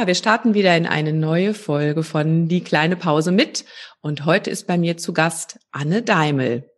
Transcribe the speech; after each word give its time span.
Ja, 0.00 0.06
wir 0.06 0.14
starten 0.14 0.54
wieder 0.54 0.74
in 0.78 0.86
eine 0.86 1.12
neue 1.12 1.52
Folge 1.52 2.02
von 2.02 2.48
Die 2.48 2.64
kleine 2.64 2.96
Pause 2.96 3.32
mit. 3.32 3.66
Und 4.00 4.24
heute 4.24 4.48
ist 4.48 4.66
bei 4.66 4.78
mir 4.78 4.96
zu 4.96 5.12
Gast 5.12 5.58
Anne 5.72 6.00
Daimel. 6.00 6.70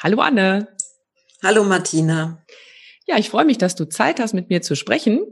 Hallo 0.00 0.20
Anne. 0.20 0.68
Hallo 1.42 1.64
Martina. 1.64 2.46
Ja, 3.04 3.18
ich 3.18 3.30
freue 3.30 3.46
mich, 3.46 3.58
dass 3.58 3.74
du 3.74 3.88
Zeit 3.88 4.20
hast, 4.20 4.32
mit 4.32 4.48
mir 4.48 4.62
zu 4.62 4.76
sprechen. 4.76 5.26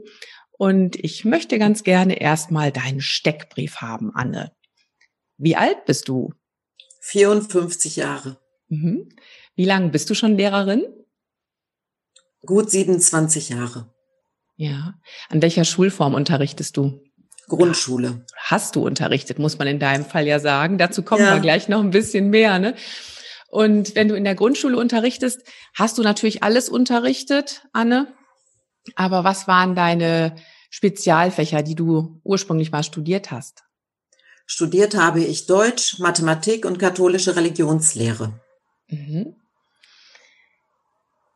Und 0.57 0.97
ich 0.97 1.23
möchte 1.23 1.57
ganz 1.57 1.83
gerne 1.83 2.19
erstmal 2.19 2.73
deinen 2.73 2.99
Steckbrief 2.99 3.77
haben, 3.77 4.11
Anne. 4.13 4.51
Wie 5.37 5.55
alt 5.55 5.85
bist 5.85 6.09
du? 6.09 6.33
54 6.99 7.95
Jahre. 7.95 8.41
Mhm. 8.67 9.07
Wie 9.55 9.63
lange 9.63 9.87
bist 9.87 10.09
du 10.09 10.15
schon 10.15 10.35
Lehrerin? 10.35 10.83
Gut 12.45 12.69
27 12.69 13.47
Jahre. 13.47 13.95
Ja. 14.57 14.99
An 15.29 15.41
welcher 15.41 15.63
Schulform 15.63 16.13
unterrichtest 16.13 16.75
du? 16.75 17.06
Grundschule. 17.47 18.25
Hast 18.35 18.75
du 18.75 18.85
unterrichtet, 18.85 19.39
muss 19.39 19.57
man 19.57 19.67
in 19.67 19.79
deinem 19.79 20.05
Fall 20.05 20.27
ja 20.27 20.39
sagen. 20.39 20.77
Dazu 20.77 21.01
kommen 21.01 21.23
ja. 21.23 21.33
wir 21.33 21.41
gleich 21.41 21.69
noch 21.69 21.79
ein 21.79 21.91
bisschen 21.91 22.29
mehr. 22.29 22.59
Ne? 22.59 22.75
Und 23.49 23.95
wenn 23.95 24.09
du 24.09 24.15
in 24.15 24.23
der 24.23 24.35
Grundschule 24.35 24.77
unterrichtest, 24.77 25.41
hast 25.73 25.97
du 25.97 26.03
natürlich 26.03 26.43
alles 26.43 26.69
unterrichtet, 26.69 27.63
Anne. 27.73 28.13
Aber 28.95 29.23
was 29.23 29.47
waren 29.47 29.75
deine 29.75 30.35
Spezialfächer, 30.69 31.63
die 31.63 31.75
du 31.75 32.19
ursprünglich 32.23 32.71
mal 32.71 32.83
studiert 32.83 33.31
hast? 33.31 33.63
Studiert 34.45 34.95
habe 34.95 35.21
ich 35.21 35.45
Deutsch, 35.45 35.99
Mathematik 35.99 36.65
und 36.65 36.79
katholische 36.79 37.35
Religionslehre. 37.35 38.39
Mhm. 38.87 39.35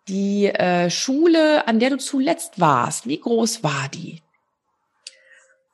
Die 0.08 0.48
äh, 0.48 0.90
Schule, 0.90 1.68
an 1.68 1.80
der 1.80 1.92
du 1.92 1.98
zuletzt 1.98 2.60
warst, 2.60 3.08
wie 3.08 3.20
groß 3.20 3.64
war 3.64 3.90
die? 3.94 4.22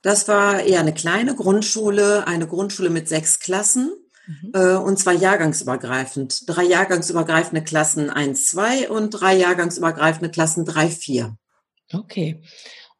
Das 0.02 0.28
war 0.28 0.60
eher 0.62 0.80
eine 0.80 0.94
kleine 0.94 1.34
Grundschule, 1.34 2.26
eine 2.26 2.46
Grundschule 2.46 2.90
mit 2.90 3.08
sechs 3.08 3.40
Klassen 3.40 3.92
mhm. 4.26 4.52
äh, 4.54 4.74
und 4.74 4.98
zwar 4.98 5.14
jahrgangsübergreifend. 5.14 6.48
Drei 6.48 6.64
jahrgangsübergreifende 6.64 7.64
Klassen 7.64 8.10
1, 8.10 8.46
2 8.46 8.90
und 8.90 9.10
drei 9.10 9.34
jahrgangsübergreifende 9.34 10.30
Klassen 10.30 10.64
3, 10.64 10.88
4. 10.88 11.36
Okay. 11.92 12.42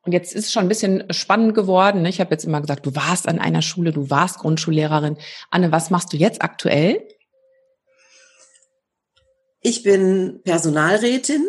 Und 0.03 0.13
jetzt 0.13 0.35
ist 0.35 0.47
es 0.47 0.53
schon 0.53 0.65
ein 0.65 0.69
bisschen 0.69 1.05
spannend 1.11 1.55
geworden. 1.55 2.03
Ne? 2.03 2.09
Ich 2.09 2.21
habe 2.21 2.31
jetzt 2.31 2.45
immer 2.45 2.61
gesagt, 2.61 2.87
du 2.87 2.95
warst 2.95 3.29
an 3.29 3.39
einer 3.39 3.63
Schule, 3.63 3.93
du 3.93 4.11
warst 4.11 4.39
Grundschullehrerin. 4.39 5.19
Anne, 5.51 5.71
was 5.71 5.91
machst 5.91 6.13
du 6.13 6.17
jetzt 6.17 6.41
aktuell? 6.43 7.07
Ich 9.61 9.83
bin 9.83 10.41
Personalrätin. 10.45 11.45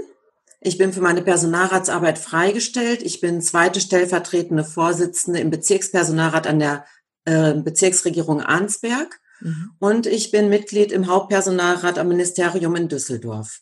Ich 0.62 0.78
bin 0.78 0.92
für 0.92 1.02
meine 1.02 1.22
Personalratsarbeit 1.22 2.20
freigestellt. 2.20 3.02
Ich 3.02 3.22
bin 3.22 3.42
zweite 3.42 3.80
stellvertretende 3.80 4.66
Vorsitzende 4.66 5.40
im 5.40 5.50
Bezirkspersonalrat 5.50 6.48
an 6.48 6.60
der 6.60 6.86
äh, 7.26 7.54
Bezirksregierung 7.54 8.42
Arnsberg. 8.42 9.20
Mhm. 9.40 9.72
Und 9.80 10.06
ich 10.06 10.32
bin 10.32 10.50
Mitglied 10.50 10.92
im 10.92 11.08
Hauptpersonalrat 11.08 11.98
am 11.98 12.10
Ministerium 12.10 12.76
in 12.76 12.90
Düsseldorf. 12.90 13.62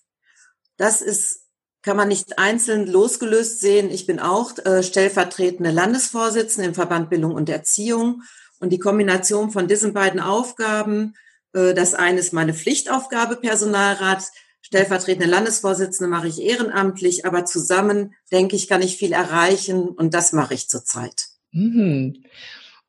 Das 0.77 1.01
ist 1.01 1.47
kann 1.87 1.95
man 1.95 2.09
nicht 2.09 2.37
einzeln 2.37 2.85
losgelöst 2.85 3.61
sehen. 3.61 3.89
Ich 3.89 4.05
bin 4.05 4.19
auch 4.19 4.51
äh, 4.65 4.83
stellvertretende 4.83 5.71
Landesvorsitzende 5.71 6.67
im 6.67 6.75
Verband 6.75 7.09
Bildung 7.09 7.33
und 7.33 7.47
Erziehung. 7.47 8.23
Und 8.59 8.71
die 8.71 8.79
Kombination 8.79 9.51
von 9.51 9.69
diesen 9.69 9.93
beiden 9.93 10.19
Aufgaben, 10.19 11.13
äh, 11.53 11.73
das 11.73 11.93
eine 11.93 12.19
ist 12.19 12.33
meine 12.33 12.53
Pflichtaufgabe 12.53 13.37
Personalrat, 13.37 14.23
stellvertretende 14.67 15.29
Landesvorsitzende 15.29 16.09
mache 16.09 16.27
ich 16.27 16.41
ehrenamtlich, 16.41 17.25
aber 17.25 17.45
zusammen, 17.45 18.13
denke 18.33 18.57
ich, 18.57 18.67
kann 18.67 18.81
ich 18.81 18.97
viel 18.97 19.13
erreichen 19.13 19.87
und 19.87 20.13
das 20.13 20.33
mache 20.33 20.53
ich 20.53 20.67
zurzeit. 20.67 21.27
Mhm. 21.51 22.25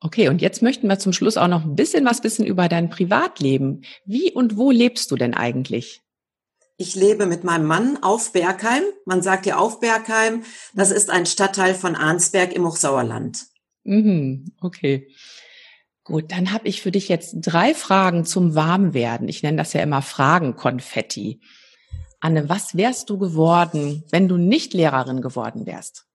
Okay, 0.01 0.27
und 0.27 0.41
jetzt 0.41 0.61
möchten 0.61 0.87
wir 0.87 0.99
zum 0.99 1.13
Schluss 1.13 1.37
auch 1.37 1.47
noch 1.47 1.63
ein 1.63 1.75
bisschen 1.75 2.05
was 2.05 2.23
wissen 2.23 2.45
über 2.45 2.67
dein 2.67 2.89
Privatleben. 2.89 3.83
Wie 4.05 4.31
und 4.31 4.57
wo 4.57 4.71
lebst 4.71 5.09
du 5.11 5.15
denn 5.15 5.33
eigentlich? 5.33 6.01
Ich 6.75 6.95
lebe 6.95 7.25
mit 7.25 7.45
meinem 7.45 7.65
Mann 7.65 7.97
auf 8.03 8.33
Bergheim. 8.33 8.83
Man 9.05 9.21
sagt 9.21 9.45
ja 9.45 9.57
auf 9.57 9.79
Bergheim. 9.79 10.43
Das 10.73 10.91
ist 10.91 11.09
ein 11.09 11.25
Stadtteil 11.25 11.75
von 11.75 11.95
Arnsberg 11.95 12.53
im 12.53 12.65
Hochsauerland. 12.65 13.45
Mhm, 13.83 14.51
okay. 14.61 15.07
Gut, 16.03 16.31
dann 16.31 16.51
habe 16.51 16.67
ich 16.67 16.81
für 16.81 16.91
dich 16.91 17.07
jetzt 17.07 17.35
drei 17.39 17.73
Fragen 17.73 18.25
zum 18.25 18.55
Warmwerden. 18.55 19.29
Ich 19.29 19.43
nenne 19.43 19.57
das 19.57 19.73
ja 19.73 19.81
immer 19.81 20.01
Fragenkonfetti. 20.01 21.39
Anne, 22.19 22.49
was 22.49 22.75
wärst 22.75 23.09
du 23.09 23.17
geworden, 23.17 24.03
wenn 24.11 24.27
du 24.27 24.37
nicht 24.37 24.73
Lehrerin 24.73 25.21
geworden 25.21 25.65
wärst? 25.65 26.05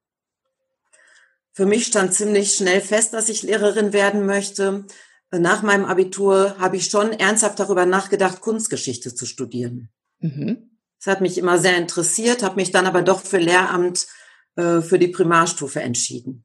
Für 1.52 1.66
mich 1.66 1.86
stand 1.86 2.12
ziemlich 2.12 2.54
schnell 2.54 2.80
fest, 2.80 3.14
dass 3.14 3.28
ich 3.28 3.42
Lehrerin 3.42 3.92
werden 3.92 4.26
möchte. 4.26 4.86
Nach 5.30 5.62
meinem 5.62 5.84
Abitur 5.84 6.56
habe 6.58 6.76
ich 6.76 6.86
schon 6.86 7.12
ernsthaft 7.12 7.58
darüber 7.58 7.86
nachgedacht, 7.86 8.40
Kunstgeschichte 8.40 9.14
zu 9.14 9.24
studieren. 9.24 9.90
Mhm. 10.18 10.78
Das 10.98 11.12
hat 11.12 11.20
mich 11.20 11.38
immer 11.38 11.58
sehr 11.58 11.76
interessiert, 11.76 12.42
habe 12.42 12.56
mich 12.56 12.70
dann 12.70 12.86
aber 12.86 13.02
doch 13.02 13.20
für 13.20 13.38
Lehramt 13.38 14.06
äh, 14.56 14.80
für 14.80 14.98
die 14.98 15.08
Primarstufe 15.08 15.80
entschieden. 15.80 16.44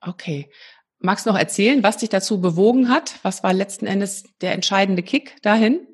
Okay. 0.00 0.50
Magst 0.98 1.24
du 1.24 1.30
noch 1.30 1.38
erzählen, 1.38 1.82
was 1.82 1.96
dich 1.96 2.10
dazu 2.10 2.40
bewogen 2.40 2.90
hat? 2.90 3.18
Was 3.22 3.42
war 3.42 3.54
letzten 3.54 3.86
Endes 3.86 4.24
der 4.42 4.52
entscheidende 4.52 5.02
Kick 5.02 5.40
dahin? 5.42 5.86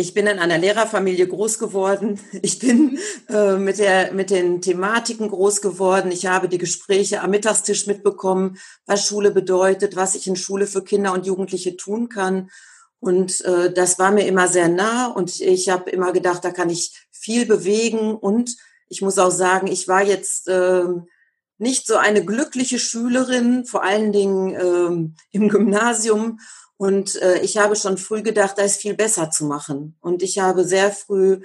Ich 0.00 0.14
bin 0.14 0.26
in 0.26 0.38
einer 0.38 0.56
Lehrerfamilie 0.56 1.28
groß 1.28 1.58
geworden. 1.58 2.18
Ich 2.42 2.58
bin 2.58 2.98
äh, 3.28 3.56
mit, 3.56 3.78
der, 3.78 4.12
mit 4.12 4.30
den 4.30 4.62
Thematiken 4.62 5.28
groß 5.28 5.60
geworden. 5.60 6.10
Ich 6.10 6.24
habe 6.24 6.48
die 6.48 6.56
Gespräche 6.56 7.20
am 7.20 7.30
Mittagstisch 7.32 7.86
mitbekommen, 7.86 8.56
was 8.86 9.06
Schule 9.06 9.30
bedeutet, 9.30 9.96
was 9.96 10.14
ich 10.14 10.26
in 10.26 10.36
Schule 10.36 10.66
für 10.66 10.82
Kinder 10.82 11.12
und 11.12 11.26
Jugendliche 11.26 11.76
tun 11.76 12.08
kann. 12.08 12.50
Und 12.98 13.44
äh, 13.44 13.70
das 13.74 13.98
war 13.98 14.10
mir 14.10 14.26
immer 14.26 14.48
sehr 14.48 14.68
nah 14.68 15.08
und 15.08 15.38
ich 15.38 15.68
habe 15.68 15.90
immer 15.90 16.12
gedacht, 16.12 16.46
da 16.46 16.50
kann 16.50 16.70
ich 16.70 17.06
viel 17.10 17.44
bewegen. 17.44 18.14
Und 18.14 18.56
ich 18.88 19.02
muss 19.02 19.18
auch 19.18 19.30
sagen, 19.30 19.66
ich 19.66 19.86
war 19.86 20.02
jetzt 20.02 20.48
äh, 20.48 20.84
nicht 21.58 21.86
so 21.86 21.96
eine 21.96 22.24
glückliche 22.24 22.78
Schülerin, 22.78 23.66
vor 23.66 23.82
allen 23.84 24.12
Dingen 24.12 24.54
äh, 24.54 25.36
im 25.36 25.48
Gymnasium. 25.50 26.40
Und 26.80 27.20
äh, 27.20 27.40
ich 27.40 27.58
habe 27.58 27.76
schon 27.76 27.98
früh 27.98 28.22
gedacht, 28.22 28.56
da 28.56 28.62
ist 28.62 28.80
viel 28.80 28.94
besser 28.94 29.30
zu 29.30 29.44
machen. 29.44 29.98
Und 30.00 30.22
ich 30.22 30.38
habe 30.38 30.64
sehr 30.64 30.90
früh 30.90 31.42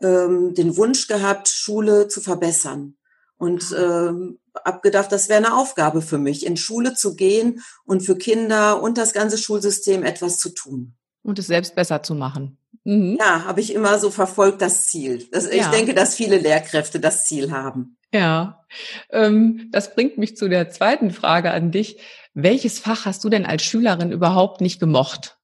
ähm, 0.00 0.54
den 0.54 0.74
Wunsch 0.78 1.06
gehabt, 1.06 1.48
Schule 1.48 2.08
zu 2.08 2.22
verbessern. 2.22 2.96
Und 3.36 3.76
ähm, 3.78 4.38
habe 4.64 4.80
gedacht, 4.80 5.12
das 5.12 5.28
wäre 5.28 5.44
eine 5.44 5.54
Aufgabe 5.54 6.00
für 6.00 6.16
mich, 6.16 6.46
in 6.46 6.56
Schule 6.56 6.94
zu 6.94 7.14
gehen 7.14 7.60
und 7.84 8.00
für 8.00 8.16
Kinder 8.16 8.82
und 8.82 8.96
das 8.96 9.12
ganze 9.12 9.36
Schulsystem 9.36 10.02
etwas 10.02 10.38
zu 10.38 10.48
tun. 10.48 10.94
Und 11.22 11.38
es 11.38 11.48
selbst 11.48 11.74
besser 11.74 12.02
zu 12.02 12.14
machen. 12.14 12.56
Mhm. 12.84 13.18
Ja, 13.20 13.44
habe 13.44 13.60
ich 13.60 13.74
immer 13.74 13.98
so 13.98 14.10
verfolgt, 14.10 14.62
das 14.62 14.86
Ziel. 14.86 15.28
Das, 15.30 15.44
ja. 15.44 15.56
Ich 15.56 15.66
denke, 15.66 15.92
dass 15.92 16.14
viele 16.14 16.38
Lehrkräfte 16.38 17.00
das 17.00 17.26
Ziel 17.26 17.52
haben. 17.52 17.98
Ja, 18.14 18.64
ähm, 19.10 19.68
das 19.72 19.94
bringt 19.94 20.16
mich 20.16 20.38
zu 20.38 20.48
der 20.48 20.70
zweiten 20.70 21.10
Frage 21.10 21.50
an 21.50 21.70
dich. 21.70 21.98
Welches 22.34 22.78
Fach 22.78 23.06
hast 23.06 23.24
du 23.24 23.28
denn 23.28 23.46
als 23.46 23.62
Schülerin 23.62 24.12
überhaupt 24.12 24.60
nicht 24.60 24.78
gemocht? 24.78 25.38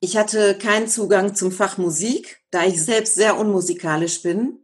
Ich 0.00 0.16
hatte 0.16 0.58
keinen 0.58 0.88
Zugang 0.88 1.34
zum 1.34 1.50
Fach 1.50 1.78
Musik, 1.78 2.42
da 2.50 2.64
ich 2.64 2.82
selbst 2.82 3.14
sehr 3.14 3.38
unmusikalisch 3.38 4.22
bin. 4.22 4.58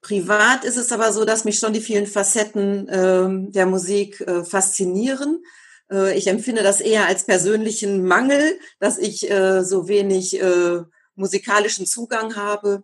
Privat 0.00 0.64
ist 0.64 0.78
es 0.78 0.92
aber 0.92 1.12
so, 1.12 1.26
dass 1.26 1.44
mich 1.44 1.58
schon 1.58 1.74
die 1.74 1.82
vielen 1.82 2.06
Facetten 2.06 2.88
äh, 2.88 3.50
der 3.52 3.66
Musik 3.66 4.20
äh, 4.22 4.42
faszinieren. 4.44 5.44
Äh, 5.90 6.16
ich 6.16 6.26
empfinde 6.28 6.62
das 6.62 6.80
eher 6.80 7.06
als 7.06 7.24
persönlichen 7.24 8.06
Mangel, 8.06 8.58
dass 8.78 8.96
ich 8.96 9.30
äh, 9.30 9.62
so 9.62 9.88
wenig 9.88 10.40
äh, 10.40 10.80
musikalischen 11.14 11.84
Zugang 11.86 12.36
habe. 12.36 12.82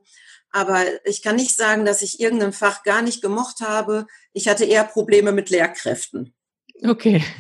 Aber 0.56 0.85
ich 1.05 1.20
kann 1.20 1.37
nicht 1.37 1.55
sagen, 1.55 1.85
dass 1.85 2.00
ich 2.00 2.19
irgendein 2.19 2.55
Fach 2.55 2.82
gar 2.82 3.03
nicht 3.03 3.20
gemocht 3.20 3.61
habe. 3.61 4.06
Ich 4.32 4.49
hatte 4.49 4.64
eher 4.64 4.85
Probleme 4.85 5.31
mit 5.31 5.50
Lehrkräften. 5.50 6.35
Okay. 6.82 7.23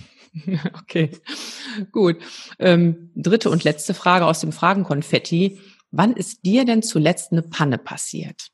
Okay, 0.82 1.12
gut. 1.92 2.18
Ähm, 2.58 3.10
dritte 3.16 3.48
und 3.48 3.64
letzte 3.64 3.94
Frage 3.94 4.26
aus 4.26 4.40
dem 4.40 4.52
Fragenkonfetti. 4.52 5.58
Wann 5.90 6.12
ist 6.12 6.44
dir 6.44 6.66
denn 6.66 6.82
zuletzt 6.82 7.32
eine 7.32 7.40
Panne 7.40 7.78
passiert? 7.78 8.48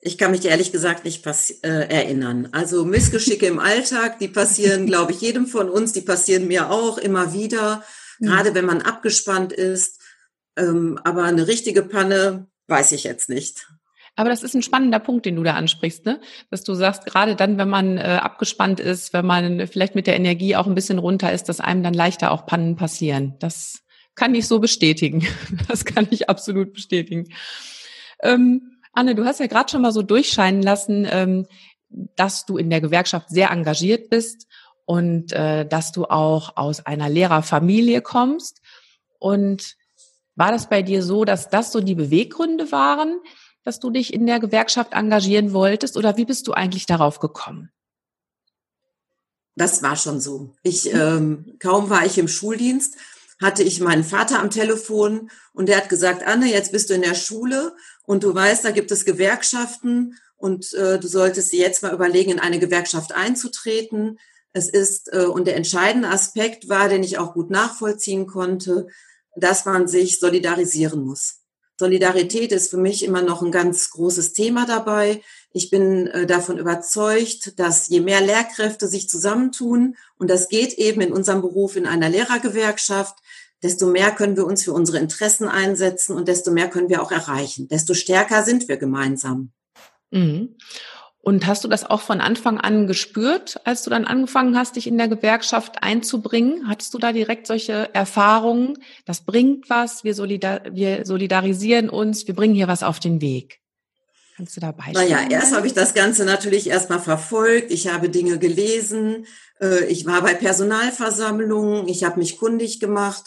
Ich 0.00 0.18
kann 0.18 0.32
mich 0.32 0.44
ehrlich 0.44 0.70
gesagt 0.70 1.06
nicht 1.06 1.24
äh, 1.62 1.88
erinnern. 1.88 2.50
Also 2.52 2.84
Missgeschicke 2.84 3.46
im 3.46 3.58
Alltag, 3.58 4.18
die 4.18 4.28
passieren, 4.28 4.84
glaube 4.86 5.12
ich, 5.12 5.22
jedem 5.22 5.46
von 5.46 5.70
uns, 5.70 5.94
die 5.94 6.02
passieren 6.02 6.46
mir 6.46 6.70
auch 6.70 6.98
immer 6.98 7.32
wieder, 7.32 7.82
mhm. 8.18 8.26
gerade 8.26 8.54
wenn 8.54 8.66
man 8.66 8.82
abgespannt 8.82 9.54
ist. 9.54 9.98
Ähm, 10.58 11.00
aber 11.04 11.22
eine 11.22 11.48
richtige 11.48 11.82
Panne 11.82 12.48
weiß 12.68 12.92
ich 12.92 13.04
jetzt 13.04 13.28
nicht. 13.28 13.66
Aber 14.16 14.30
das 14.30 14.42
ist 14.42 14.54
ein 14.54 14.62
spannender 14.62 14.98
Punkt, 14.98 15.26
den 15.26 15.36
du 15.36 15.42
da 15.42 15.54
ansprichst, 15.54 16.06
ne? 16.06 16.20
Dass 16.50 16.64
du 16.64 16.72
sagst, 16.74 17.04
gerade 17.04 17.36
dann, 17.36 17.58
wenn 17.58 17.68
man 17.68 17.98
äh, 17.98 18.18
abgespannt 18.22 18.80
ist, 18.80 19.12
wenn 19.12 19.26
man 19.26 19.66
vielleicht 19.66 19.94
mit 19.94 20.06
der 20.06 20.16
Energie 20.16 20.56
auch 20.56 20.66
ein 20.66 20.74
bisschen 20.74 20.98
runter 20.98 21.32
ist, 21.32 21.50
dass 21.50 21.60
einem 21.60 21.82
dann 21.82 21.92
leichter 21.92 22.30
auch 22.30 22.46
Pannen 22.46 22.76
passieren. 22.76 23.34
Das 23.40 23.82
kann 24.14 24.34
ich 24.34 24.48
so 24.48 24.58
bestätigen. 24.58 25.26
Das 25.68 25.84
kann 25.84 26.08
ich 26.10 26.30
absolut 26.30 26.72
bestätigen. 26.72 27.28
Ähm, 28.22 28.78
Anne, 28.92 29.14
du 29.14 29.26
hast 29.26 29.40
ja 29.40 29.46
gerade 29.46 29.70
schon 29.70 29.82
mal 29.82 29.92
so 29.92 30.00
durchscheinen 30.00 30.62
lassen, 30.62 31.06
ähm, 31.10 31.46
dass 31.90 32.46
du 32.46 32.56
in 32.56 32.70
der 32.70 32.80
Gewerkschaft 32.80 33.28
sehr 33.28 33.50
engagiert 33.50 34.08
bist 34.08 34.46
und 34.86 35.32
äh, 35.32 35.66
dass 35.66 35.92
du 35.92 36.06
auch 36.06 36.56
aus 36.56 36.84
einer 36.86 37.10
Lehrerfamilie 37.10 38.00
kommst. 38.00 38.62
Und 39.18 39.76
war 40.36 40.52
das 40.52 40.68
bei 40.68 40.82
dir 40.82 41.02
so, 41.02 41.24
dass 41.24 41.50
das 41.50 41.72
so 41.72 41.80
die 41.80 41.94
Beweggründe 41.94 42.70
waren, 42.70 43.20
dass 43.64 43.80
du 43.80 43.90
dich 43.90 44.14
in 44.14 44.26
der 44.26 44.38
Gewerkschaft 44.38 44.92
engagieren 44.92 45.52
wolltest 45.52 45.96
oder 45.96 46.16
wie 46.16 46.24
bist 46.24 46.46
du 46.46 46.52
eigentlich 46.52 46.86
darauf 46.86 47.18
gekommen? 47.18 47.70
Das 49.56 49.82
war 49.82 49.96
schon 49.96 50.20
so. 50.20 50.54
Ich 50.62 50.92
ähm, 50.92 51.56
kaum 51.58 51.90
war 51.90 52.04
ich 52.04 52.18
im 52.18 52.28
Schuldienst, 52.28 52.96
hatte 53.42 53.62
ich 53.62 53.80
meinen 53.80 54.04
Vater 54.04 54.38
am 54.38 54.50
Telefon 54.50 55.30
und 55.52 55.68
der 55.68 55.78
hat 55.78 55.88
gesagt, 55.88 56.22
Anne, 56.26 56.50
jetzt 56.50 56.72
bist 56.72 56.90
du 56.90 56.94
in 56.94 57.02
der 57.02 57.14
Schule 57.14 57.74
und 58.04 58.22
du 58.22 58.34
weißt, 58.34 58.64
da 58.64 58.70
gibt 58.70 58.90
es 58.92 59.04
Gewerkschaften 59.04 60.16
und 60.36 60.72
äh, 60.74 60.98
du 61.00 61.08
solltest 61.08 61.52
dir 61.52 61.60
jetzt 61.60 61.82
mal 61.82 61.94
überlegen, 61.94 62.32
in 62.32 62.38
eine 62.38 62.58
Gewerkschaft 62.58 63.14
einzutreten. 63.14 64.18
Es 64.52 64.68
ist, 64.68 65.12
äh, 65.12 65.24
und 65.24 65.46
der 65.46 65.56
entscheidende 65.56 66.08
Aspekt 66.08 66.68
war, 66.68 66.88
den 66.88 67.02
ich 67.02 67.18
auch 67.18 67.32
gut 67.32 67.50
nachvollziehen 67.50 68.26
konnte, 68.26 68.88
dass 69.36 69.64
man 69.64 69.86
sich 69.86 70.18
solidarisieren 70.18 71.04
muss. 71.04 71.40
Solidarität 71.78 72.52
ist 72.52 72.70
für 72.70 72.78
mich 72.78 73.04
immer 73.04 73.20
noch 73.20 73.42
ein 73.42 73.52
ganz 73.52 73.90
großes 73.90 74.32
Thema 74.32 74.66
dabei. 74.66 75.20
Ich 75.52 75.68
bin 75.68 76.06
äh, 76.06 76.26
davon 76.26 76.58
überzeugt, 76.58 77.58
dass 77.58 77.88
je 77.88 78.00
mehr 78.00 78.22
Lehrkräfte 78.22 78.88
sich 78.88 79.08
zusammentun, 79.08 79.96
und 80.16 80.30
das 80.30 80.48
geht 80.48 80.72
eben 80.74 81.02
in 81.02 81.12
unserem 81.12 81.42
Beruf 81.42 81.76
in 81.76 81.86
einer 81.86 82.08
Lehrergewerkschaft, 82.08 83.16
desto 83.62 83.86
mehr 83.86 84.10
können 84.10 84.36
wir 84.36 84.46
uns 84.46 84.64
für 84.64 84.72
unsere 84.72 84.98
Interessen 84.98 85.48
einsetzen 85.48 86.16
und 86.16 86.28
desto 86.28 86.50
mehr 86.50 86.68
können 86.68 86.88
wir 86.88 87.02
auch 87.02 87.12
erreichen. 87.12 87.68
Desto 87.68 87.94
stärker 87.94 88.42
sind 88.42 88.68
wir 88.68 88.76
gemeinsam. 88.78 89.52
Mhm. 90.10 90.56
Und 91.26 91.44
hast 91.48 91.64
du 91.64 91.68
das 91.68 91.82
auch 91.82 92.02
von 92.02 92.20
Anfang 92.20 92.56
an 92.56 92.86
gespürt, 92.86 93.60
als 93.64 93.82
du 93.82 93.90
dann 93.90 94.04
angefangen 94.04 94.56
hast, 94.56 94.76
dich 94.76 94.86
in 94.86 94.96
der 94.96 95.08
Gewerkschaft 95.08 95.82
einzubringen? 95.82 96.68
Hattest 96.68 96.94
du 96.94 96.98
da 96.98 97.10
direkt 97.10 97.48
solche 97.48 97.92
Erfahrungen? 97.92 98.78
Das 99.06 99.22
bringt 99.22 99.68
was, 99.68 100.04
wir, 100.04 100.14
solidar 100.14 100.60
wir 100.70 101.04
solidarisieren 101.04 101.90
uns, 101.90 102.28
wir 102.28 102.34
bringen 102.36 102.54
hier 102.54 102.68
was 102.68 102.84
auf 102.84 103.00
den 103.00 103.20
Weg. 103.20 103.58
Kannst 104.36 104.56
du 104.56 104.60
da 104.60 104.70
Beispiele 104.70 105.02
Naja, 105.02 105.28
erst 105.28 105.52
habe 105.52 105.66
ich 105.66 105.74
das 105.74 105.94
Ganze 105.94 106.24
natürlich 106.24 106.68
erstmal 106.68 107.00
verfolgt. 107.00 107.72
Ich 107.72 107.88
habe 107.88 108.08
Dinge 108.08 108.38
gelesen. 108.38 109.26
Äh, 109.60 109.84
ich 109.86 110.06
war 110.06 110.22
bei 110.22 110.34
Personalversammlungen. 110.34 111.88
Ich 111.88 112.04
habe 112.04 112.20
mich 112.20 112.38
kundig 112.38 112.78
gemacht. 112.78 113.24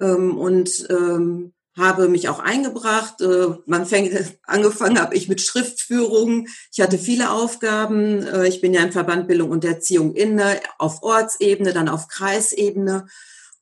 Ähm, 0.00 0.36
und 0.36 0.88
ähm, 0.90 1.52
habe 1.78 2.08
mich 2.08 2.28
auch 2.28 2.40
eingebracht. 2.40 3.20
Äh, 3.20 3.54
man 3.66 3.86
fängt, 3.86 4.12
angefangen 4.44 5.00
habe 5.00 5.14
ich 5.14 5.28
mit 5.28 5.40
Schriftführung. 5.40 6.48
Ich 6.72 6.80
hatte 6.80 6.98
viele 6.98 7.30
Aufgaben. 7.30 8.22
Äh, 8.26 8.48
ich 8.48 8.60
bin 8.60 8.74
ja 8.74 8.82
im 8.82 8.92
Verband 8.92 9.28
Bildung 9.28 9.50
und 9.50 9.64
Erziehung 9.64 10.14
inne, 10.14 10.60
auf 10.78 11.02
Ortsebene, 11.02 11.72
dann 11.72 11.88
auf 11.88 12.08
Kreisebene. 12.08 13.06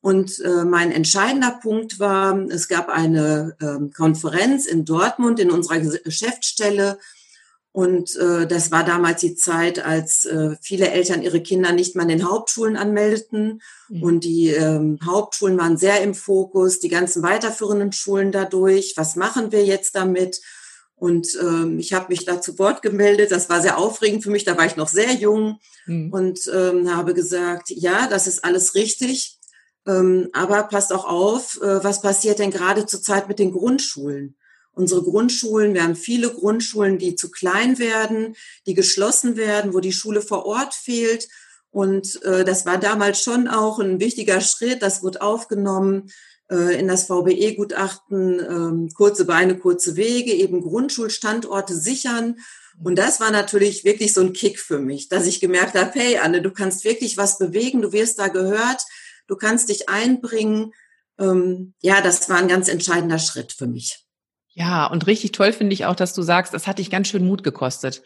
Und 0.00 0.40
äh, 0.40 0.64
mein 0.64 0.92
entscheidender 0.92 1.58
Punkt 1.60 1.98
war, 1.98 2.38
es 2.48 2.68
gab 2.68 2.88
eine 2.88 3.56
ähm, 3.60 3.92
Konferenz 3.92 4.66
in 4.66 4.84
Dortmund 4.84 5.40
in 5.40 5.50
unserer 5.50 5.80
Geschäftsstelle 5.80 6.98
und 7.76 8.16
äh, 8.16 8.46
das 8.46 8.70
war 8.70 8.84
damals 8.84 9.20
die 9.20 9.34
Zeit, 9.34 9.84
als 9.84 10.24
äh, 10.24 10.56
viele 10.62 10.92
Eltern 10.92 11.20
ihre 11.20 11.42
Kinder 11.42 11.72
nicht 11.72 11.94
mehr 11.94 12.04
in 12.04 12.08
den 12.08 12.26
Hauptschulen 12.26 12.74
anmeldeten. 12.74 13.60
Mhm. 13.90 14.02
Und 14.02 14.24
die 14.24 14.48
ähm, 14.48 14.98
Hauptschulen 15.04 15.58
waren 15.58 15.76
sehr 15.76 16.00
im 16.00 16.14
Fokus, 16.14 16.80
die 16.80 16.88
ganzen 16.88 17.22
weiterführenden 17.22 17.92
Schulen 17.92 18.32
dadurch. 18.32 18.94
Was 18.96 19.14
machen 19.14 19.52
wir 19.52 19.62
jetzt 19.66 19.94
damit? 19.94 20.40
Und 20.94 21.28
ähm, 21.38 21.78
ich 21.78 21.92
habe 21.92 22.06
mich 22.08 22.24
da 22.24 22.40
zu 22.40 22.58
Wort 22.58 22.80
gemeldet. 22.80 23.30
Das 23.30 23.50
war 23.50 23.60
sehr 23.60 23.76
aufregend 23.76 24.22
für 24.22 24.30
mich. 24.30 24.44
Da 24.44 24.56
war 24.56 24.64
ich 24.64 24.76
noch 24.76 24.88
sehr 24.88 25.12
jung 25.12 25.58
mhm. 25.84 26.10
und 26.14 26.50
ähm, 26.54 26.96
habe 26.96 27.12
gesagt, 27.12 27.68
ja, 27.68 28.08
das 28.08 28.26
ist 28.26 28.42
alles 28.42 28.74
richtig. 28.74 29.38
Ähm, 29.86 30.30
aber 30.32 30.62
passt 30.62 30.94
auch 30.94 31.04
auf, 31.04 31.60
äh, 31.60 31.84
was 31.84 32.00
passiert 32.00 32.38
denn 32.38 32.50
gerade 32.50 32.86
zurzeit 32.86 33.28
mit 33.28 33.38
den 33.38 33.52
Grundschulen? 33.52 34.34
Unsere 34.76 35.02
Grundschulen, 35.02 35.74
wir 35.74 35.82
haben 35.82 35.96
viele 35.96 36.32
Grundschulen, 36.32 36.98
die 36.98 37.16
zu 37.16 37.30
klein 37.30 37.78
werden, 37.78 38.36
die 38.66 38.74
geschlossen 38.74 39.36
werden, 39.36 39.72
wo 39.74 39.80
die 39.80 39.92
Schule 39.92 40.20
vor 40.20 40.44
Ort 40.44 40.74
fehlt. 40.74 41.28
Und 41.70 42.22
äh, 42.22 42.44
das 42.44 42.66
war 42.66 42.78
damals 42.78 43.20
schon 43.20 43.48
auch 43.48 43.80
ein 43.80 44.00
wichtiger 44.00 44.40
Schritt. 44.40 44.82
Das 44.82 45.02
wird 45.02 45.22
aufgenommen 45.22 46.10
äh, 46.50 46.78
in 46.78 46.88
das 46.88 47.04
VBE-Gutachten, 47.04 48.88
äh, 48.88 48.94
kurze 48.94 49.24
Beine, 49.24 49.58
kurze 49.58 49.96
Wege, 49.96 50.34
eben 50.34 50.60
Grundschulstandorte 50.60 51.74
sichern. 51.74 52.36
Und 52.82 52.96
das 52.96 53.18
war 53.18 53.30
natürlich 53.30 53.84
wirklich 53.84 54.12
so 54.12 54.20
ein 54.20 54.34
Kick 54.34 54.60
für 54.60 54.78
mich, 54.78 55.08
dass 55.08 55.26
ich 55.26 55.40
gemerkt 55.40 55.74
habe, 55.74 55.92
hey 55.94 56.18
Anne, 56.18 56.42
du 56.42 56.50
kannst 56.50 56.84
wirklich 56.84 57.16
was 57.16 57.38
bewegen, 57.38 57.80
du 57.80 57.92
wirst 57.92 58.18
da 58.18 58.28
gehört, 58.28 58.82
du 59.26 59.36
kannst 59.36 59.70
dich 59.70 59.88
einbringen. 59.88 60.74
Ähm, 61.18 61.72
ja, 61.80 62.02
das 62.02 62.28
war 62.28 62.36
ein 62.36 62.48
ganz 62.48 62.68
entscheidender 62.68 63.18
Schritt 63.18 63.54
für 63.54 63.66
mich. 63.66 64.05
Ja, 64.58 64.86
und 64.86 65.06
richtig 65.06 65.32
toll 65.32 65.52
finde 65.52 65.74
ich 65.74 65.84
auch, 65.84 65.94
dass 65.94 66.14
du 66.14 66.22
sagst, 66.22 66.54
das 66.54 66.66
hat 66.66 66.78
dich 66.78 66.90
ganz 66.90 67.08
schön 67.08 67.26
Mut 67.26 67.44
gekostet. 67.44 68.02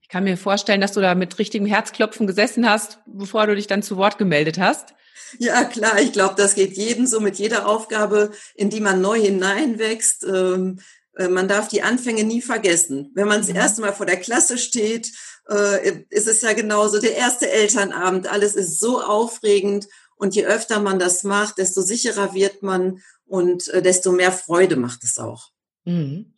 Ich 0.00 0.08
kann 0.08 0.24
mir 0.24 0.38
vorstellen, 0.38 0.80
dass 0.80 0.92
du 0.92 1.02
da 1.02 1.14
mit 1.14 1.38
richtigem 1.38 1.66
Herzklopfen 1.66 2.26
gesessen 2.26 2.68
hast, 2.68 3.00
bevor 3.04 3.46
du 3.46 3.54
dich 3.54 3.66
dann 3.66 3.82
zu 3.82 3.98
Wort 3.98 4.16
gemeldet 4.16 4.58
hast. 4.58 4.94
Ja, 5.38 5.64
klar, 5.64 6.00
ich 6.00 6.12
glaube, 6.12 6.34
das 6.38 6.54
geht 6.54 6.78
jedem 6.78 7.06
so 7.06 7.20
mit 7.20 7.38
jeder 7.38 7.66
Aufgabe, 7.68 8.30
in 8.54 8.70
die 8.70 8.80
man 8.80 9.02
neu 9.02 9.20
hineinwächst. 9.20 10.24
Ähm, 10.24 10.80
äh, 11.14 11.28
man 11.28 11.46
darf 11.46 11.68
die 11.68 11.82
Anfänge 11.82 12.24
nie 12.24 12.40
vergessen. 12.40 13.10
Wenn 13.14 13.28
man 13.28 13.40
das 13.40 13.50
mhm. 13.50 13.56
erste 13.56 13.82
Mal 13.82 13.92
vor 13.92 14.06
der 14.06 14.18
Klasse 14.18 14.56
steht, 14.56 15.12
äh, 15.50 16.04
ist 16.08 16.26
es 16.26 16.40
ja 16.40 16.54
genauso 16.54 17.00
der 17.00 17.16
erste 17.16 17.50
Elternabend. 17.50 18.32
Alles 18.32 18.54
ist 18.54 18.80
so 18.80 19.02
aufregend. 19.02 19.88
Und 20.16 20.34
je 20.34 20.46
öfter 20.46 20.80
man 20.80 20.98
das 20.98 21.22
macht, 21.22 21.58
desto 21.58 21.82
sicherer 21.82 22.32
wird 22.32 22.62
man 22.62 23.02
und 23.26 23.68
äh, 23.68 23.82
desto 23.82 24.10
mehr 24.12 24.32
Freude 24.32 24.76
macht 24.76 25.04
es 25.04 25.18
auch. 25.18 25.51
Mhm. 25.84 26.32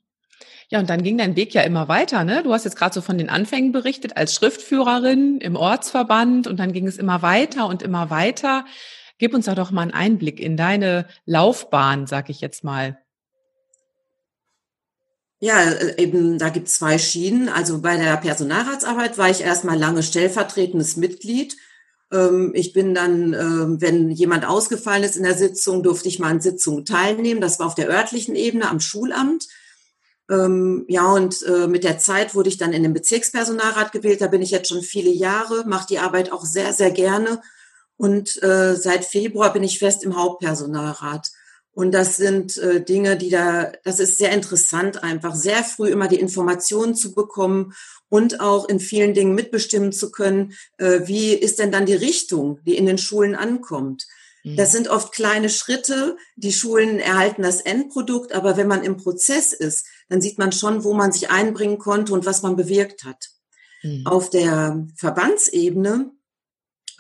Ja, 0.71 0.81
und 0.81 0.91
dann 0.91 1.03
ging 1.03 1.19
dein 1.19 1.37
Weg 1.37 1.55
ja 1.55 1.63
immer 1.63 1.89
weiter, 1.89 2.25
ne? 2.25 2.43
Du 2.43 2.53
hast 2.53 2.65
jetzt 2.65 2.77
gerade 2.77 2.95
so 2.95 3.01
von 3.01 3.19
den 3.19 3.29
Anfängen 3.29 3.73
berichtet 3.73 4.17
als 4.17 4.35
Schriftführerin 4.35 5.39
im 5.39 5.57
Ortsverband 5.57 6.47
und 6.47 6.59
dann 6.59 6.73
ging 6.73 6.87
es 6.87 6.97
immer 6.97 7.23
weiter 7.23 7.67
und 7.67 7.83
immer 7.83 8.11
weiter. 8.11 8.65
Gib 9.19 9.35
uns 9.35 9.47
doch 9.47 9.71
mal 9.71 9.83
einen 9.83 9.93
Einblick 9.93 10.41
in 10.41 10.57
deine 10.57 11.07
Laufbahn, 11.27 12.07
sag 12.07 12.31
ich 12.31 12.41
jetzt 12.41 12.65
mal. 12.65 12.99
Ja, 15.41 15.63
äh, 15.63 16.03
eben, 16.03 16.39
da 16.39 16.49
gibt 16.49 16.69
es 16.69 16.77
zwei 16.77 16.99
Schienen. 16.99 17.49
Also 17.49 17.83
bei 17.83 17.97
der 17.97 18.17
Personalratsarbeit 18.17 19.19
war 19.19 19.29
ich 19.29 19.43
erstmal 19.43 19.79
lange 19.79 20.03
stellvertretendes 20.03 20.97
Mitglied 20.97 21.57
ich 22.55 22.73
bin 22.73 22.95
dann, 22.95 23.35
ähm, 23.35 23.81
wenn 23.81 24.11
jemand 24.11 24.47
ausgefallen 24.47 25.03
ist 25.03 25.17
in 25.17 25.25
der 25.25 25.37
Sitzung, 25.37 25.83
durfte 25.83 26.09
ich 26.09 26.19
mal 26.19 26.31
an 26.31 26.41
Sitzungen 26.41 26.85
teilnehmen. 26.85 27.41
Das 27.41 27.59
war 27.59 27.67
auf 27.67 27.75
der 27.75 27.89
örtlichen 27.89 28.37
Ebene 28.37 28.69
am 28.69 28.81
Schulamt. 28.81 29.49
Ähm, 30.31 30.85
ja, 30.89 31.11
und 31.13 31.43
äh, 31.43 31.67
mit 31.67 31.85
der 31.85 31.99
Zeit 31.99 32.35
wurde 32.35 32.49
ich 32.49 32.57
dann 32.57 32.73
in 32.73 32.83
den 32.83 32.95
Bezirkspersonalrat 32.95 33.93
gewählt. 33.93 34.21
Da 34.21 34.29
bin 34.29 34.43
ich 34.43 34.51
jetzt 34.51 34.69
schon 34.69 34.83
viele 34.83 35.11
Jahre, 35.11 35.65
mache 35.67 35.87
die 35.89 35.99
Arbeit 35.99 36.33
auch 36.33 36.45
sehr, 36.45 36.73
sehr 36.73 36.91
gerne. 36.91 37.43
Und 37.97 38.43
äh, 38.43 38.75
seit 38.75 39.05
Februar 39.05 39.53
bin 39.53 39.63
ich 39.63 39.79
fest 39.79 40.03
im 40.03 40.17
Hauptpersonalrat. 40.17 41.31
Und 41.73 41.93
das 41.93 42.17
sind 42.17 42.57
äh, 42.59 42.83
Dinge, 42.83 43.17
die 43.17 43.31
da, 43.31 43.73
das 43.83 43.99
ist 43.99 44.19
sehr 44.19 44.33
interessant, 44.33 45.03
einfach 45.03 45.35
sehr 45.35 45.65
früh 45.65 45.89
immer 45.89 46.09
die 46.09 46.21
Informationen 46.21 46.95
zu 46.95 47.15
bekommen 47.15 47.75
und 48.09 48.41
auch 48.41 48.69
in 48.69 48.81
vielen 48.81 49.15
Dingen 49.15 49.35
mitbestimmen 49.35 49.93
zu 49.93 50.11
können, 50.11 50.55
äh, 50.79 51.01
wie 51.05 51.33
ist 51.33 51.59
denn 51.59 51.73
dann 51.73 51.87
die 51.87 51.95
Richtung, 51.95 52.61
die 52.65 52.77
in 52.77 52.87
den 52.87 52.99
Schulen 52.99 53.35
ankommt. 53.35 54.07
Mhm. 54.45 54.57
Das 54.57 54.73
sind 54.73 54.89
oft 54.89 55.13
kleine 55.13 55.49
Schritte. 55.49 56.17
Die 56.37 56.53
Schulen 56.53 57.01
erhalten 57.01 57.43
das 57.43 57.61
Endprodukt, 57.61 58.33
aber 58.33 58.57
wenn 58.57 58.69
man 58.69 58.85
im 58.85 58.97
Prozess 58.97 59.53
ist, 59.53 59.87
dann 60.09 60.21
sieht 60.21 60.39
man 60.39 60.53
schon, 60.53 60.85
wo 60.85 60.95
man 60.95 61.13
sich 61.13 61.31
einbringen 61.31 61.79
konnte 61.79 62.13
und 62.13 62.27
was 62.27 62.43
man 62.43 62.57
bewirkt 62.57 63.05
hat. 63.05 63.31
Mhm. 63.83 64.07
Auf 64.07 64.31
der 64.31 64.87
Verbandsebene 64.97 66.13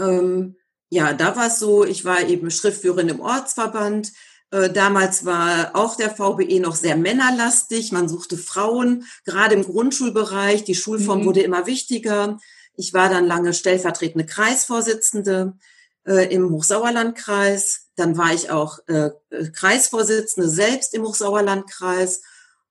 ähm, 0.00 0.56
ja, 0.90 1.12
da 1.12 1.37
war 1.37 1.49
es 1.49 1.58
so, 1.58 1.84
ich 1.84 2.04
war 2.04 2.20
eben 2.23 2.50
Schriftführerin 2.50 3.08
im 3.08 3.20
Ortsverband. 3.20 4.12
Äh, 4.54 4.70
damals 4.70 5.25
war 5.25 5.75
auch 5.75 5.96
der 5.96 6.11
VBE 6.11 6.61
noch 6.61 6.76
sehr 6.76 6.96
männerlastig. 6.96 7.90
Man 7.90 8.08
suchte 8.08 8.38
Frauen, 8.38 9.04
gerade 9.25 9.56
im 9.56 9.64
Grundschulbereich. 9.64 10.62
Die 10.62 10.76
Schulform 10.76 11.23
mhm. 11.23 11.25
wurde 11.25 11.42
immer 11.42 11.66
wichtiger. 11.66 12.38
Ich 12.76 12.94
war 12.94 13.08
dann 13.08 13.26
lange 13.26 13.52
stellvertretende 13.52 14.26
Kreisvorsitzende 14.26 15.54
äh, 16.06 16.32
im 16.32 16.50
Hochsauerlandkreis. 16.50 17.88
Dann 17.96 18.16
war 18.16 18.32
ich 18.32 18.50
auch 18.50 18.78
äh, 18.87 19.11
Kreisvorsitzende 19.52 20.49
selbst 20.49 20.94
im 20.94 21.02
Hochsauerlandkreis. 21.02 22.23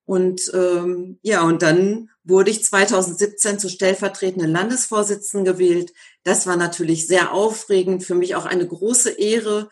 Und 0.06 0.52
ähm, 0.54 1.20
ja, 1.22 1.44
und 1.44 1.62
dann 1.62 2.10
wurde 2.24 2.52
ich 2.52 2.64
2017 2.64 3.60
zur 3.60 3.70
stellvertretenden 3.70 4.50
Landesvorsitzenden 4.50 5.44
gewählt. 5.44 5.92
Das 6.24 6.48
war 6.48 6.56
natürlich 6.56 7.08
sehr 7.08 7.34
aufregend, 7.34 8.06
für 8.06 8.16
mich 8.16 8.36
auch 8.36 8.46
eine 8.46 8.66
große 8.66 9.10
Ehre. 9.12 9.70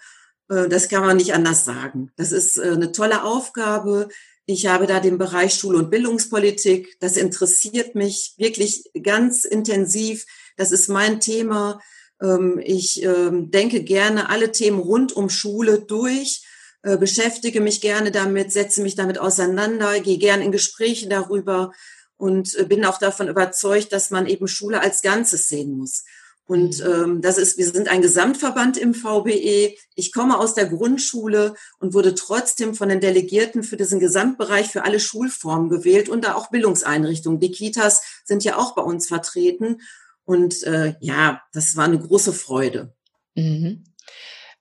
Äh, 0.51 0.67
das 0.67 0.89
kann 0.89 1.01
man 1.01 1.17
nicht 1.17 1.33
anders 1.33 1.65
sagen. 1.65 2.11
Das 2.17 2.31
ist 2.31 2.57
äh, 2.57 2.71
eine 2.71 2.91
tolle 2.91 3.23
Aufgabe. 3.23 4.09
Ich 4.45 4.67
habe 4.67 4.85
da 4.85 4.99
den 4.99 5.17
Bereich 5.17 5.53
Schule- 5.53 5.77
und 5.77 5.89
Bildungspolitik. 5.89 6.97
Das 6.99 7.15
interessiert 7.15 7.95
mich 7.95 8.35
wirklich 8.37 8.91
ganz 9.01 9.45
intensiv. 9.45 10.25
Das 10.57 10.71
ist 10.71 10.89
mein 10.89 11.19
Thema. 11.19 11.79
Ähm, 12.21 12.61
ich 12.63 13.01
ähm, 13.03 13.49
denke 13.49 13.83
gerne 13.83 14.29
alle 14.29 14.51
Themen 14.51 14.79
rund 14.79 15.13
um 15.13 15.29
Schule 15.29 15.79
durch 15.79 16.43
äh, 16.83 16.97
beschäftige 16.97 17.61
mich 17.61 17.79
gerne 17.79 18.11
damit, 18.11 18.51
setze 18.51 18.81
mich 18.81 18.95
damit 18.95 19.19
auseinander, 19.19 19.99
gehe 19.99 20.17
gerne 20.17 20.43
in 20.43 20.51
Gespräche 20.51 21.07
darüber 21.07 21.71
und 22.17 22.57
bin 22.69 22.85
auch 22.85 22.97
davon 22.97 23.27
überzeugt, 23.27 23.93
dass 23.93 24.09
man 24.09 24.25
eben 24.25 24.47
Schule 24.47 24.81
als 24.81 25.03
Ganzes 25.03 25.47
sehen 25.47 25.77
muss. 25.77 26.05
Und 26.51 26.79
mhm. 26.79 26.91
ähm, 26.91 27.21
das 27.21 27.37
ist, 27.37 27.57
wir 27.57 27.65
sind 27.65 27.87
ein 27.87 28.01
Gesamtverband 28.01 28.75
im 28.75 28.93
VBE. 28.93 29.73
Ich 29.95 30.11
komme 30.11 30.37
aus 30.37 30.53
der 30.53 30.65
Grundschule 30.65 31.55
und 31.79 31.93
wurde 31.93 32.13
trotzdem 32.13 32.75
von 32.75 32.89
den 32.89 32.99
Delegierten 32.99 33.63
für 33.63 33.77
diesen 33.77 34.01
Gesamtbereich 34.01 34.67
für 34.67 34.83
alle 34.83 34.99
Schulformen 34.99 35.69
gewählt 35.69 36.09
und 36.09 36.25
da 36.25 36.35
auch 36.35 36.49
Bildungseinrichtungen. 36.49 37.39
Die 37.39 37.53
Kitas 37.53 38.01
sind 38.25 38.43
ja 38.43 38.57
auch 38.57 38.75
bei 38.75 38.81
uns 38.81 39.07
vertreten. 39.07 39.79
Und 40.25 40.63
äh, 40.63 40.95
ja, 40.99 41.41
das 41.53 41.77
war 41.77 41.85
eine 41.85 41.99
große 41.99 42.33
Freude. 42.33 42.93
Mhm. 43.35 43.85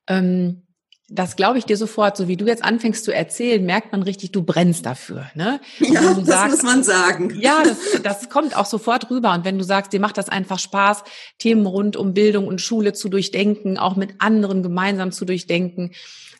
Ähm 0.06 0.62
das 1.12 1.34
glaube 1.34 1.58
ich 1.58 1.64
dir 1.64 1.76
sofort, 1.76 2.16
so 2.16 2.28
wie 2.28 2.36
du 2.36 2.46
jetzt 2.46 2.64
anfängst 2.64 3.04
zu 3.04 3.12
erzählen, 3.12 3.64
merkt 3.64 3.90
man 3.90 4.02
richtig, 4.02 4.30
du 4.30 4.44
brennst 4.44 4.86
dafür. 4.86 5.30
Ne? 5.34 5.60
Ja, 5.80 6.14
das 6.14 6.24
sagst, 6.24 6.62
muss 6.62 6.62
man 6.62 6.84
sagen. 6.84 7.36
Ja, 7.40 7.62
das, 7.64 8.00
das 8.02 8.28
kommt 8.30 8.56
auch 8.56 8.66
sofort 8.66 9.10
rüber. 9.10 9.32
Und 9.32 9.44
wenn 9.44 9.58
du 9.58 9.64
sagst, 9.64 9.92
dir 9.92 9.98
macht 9.98 10.18
das 10.18 10.28
einfach 10.28 10.60
Spaß, 10.60 11.02
Themen 11.38 11.66
rund 11.66 11.96
um 11.96 12.14
Bildung 12.14 12.46
und 12.46 12.60
Schule 12.60 12.92
zu 12.92 13.08
durchdenken, 13.08 13.76
auch 13.76 13.96
mit 13.96 14.14
anderen 14.18 14.62
gemeinsam 14.62 15.10
zu 15.10 15.24
durchdenken, 15.24 15.90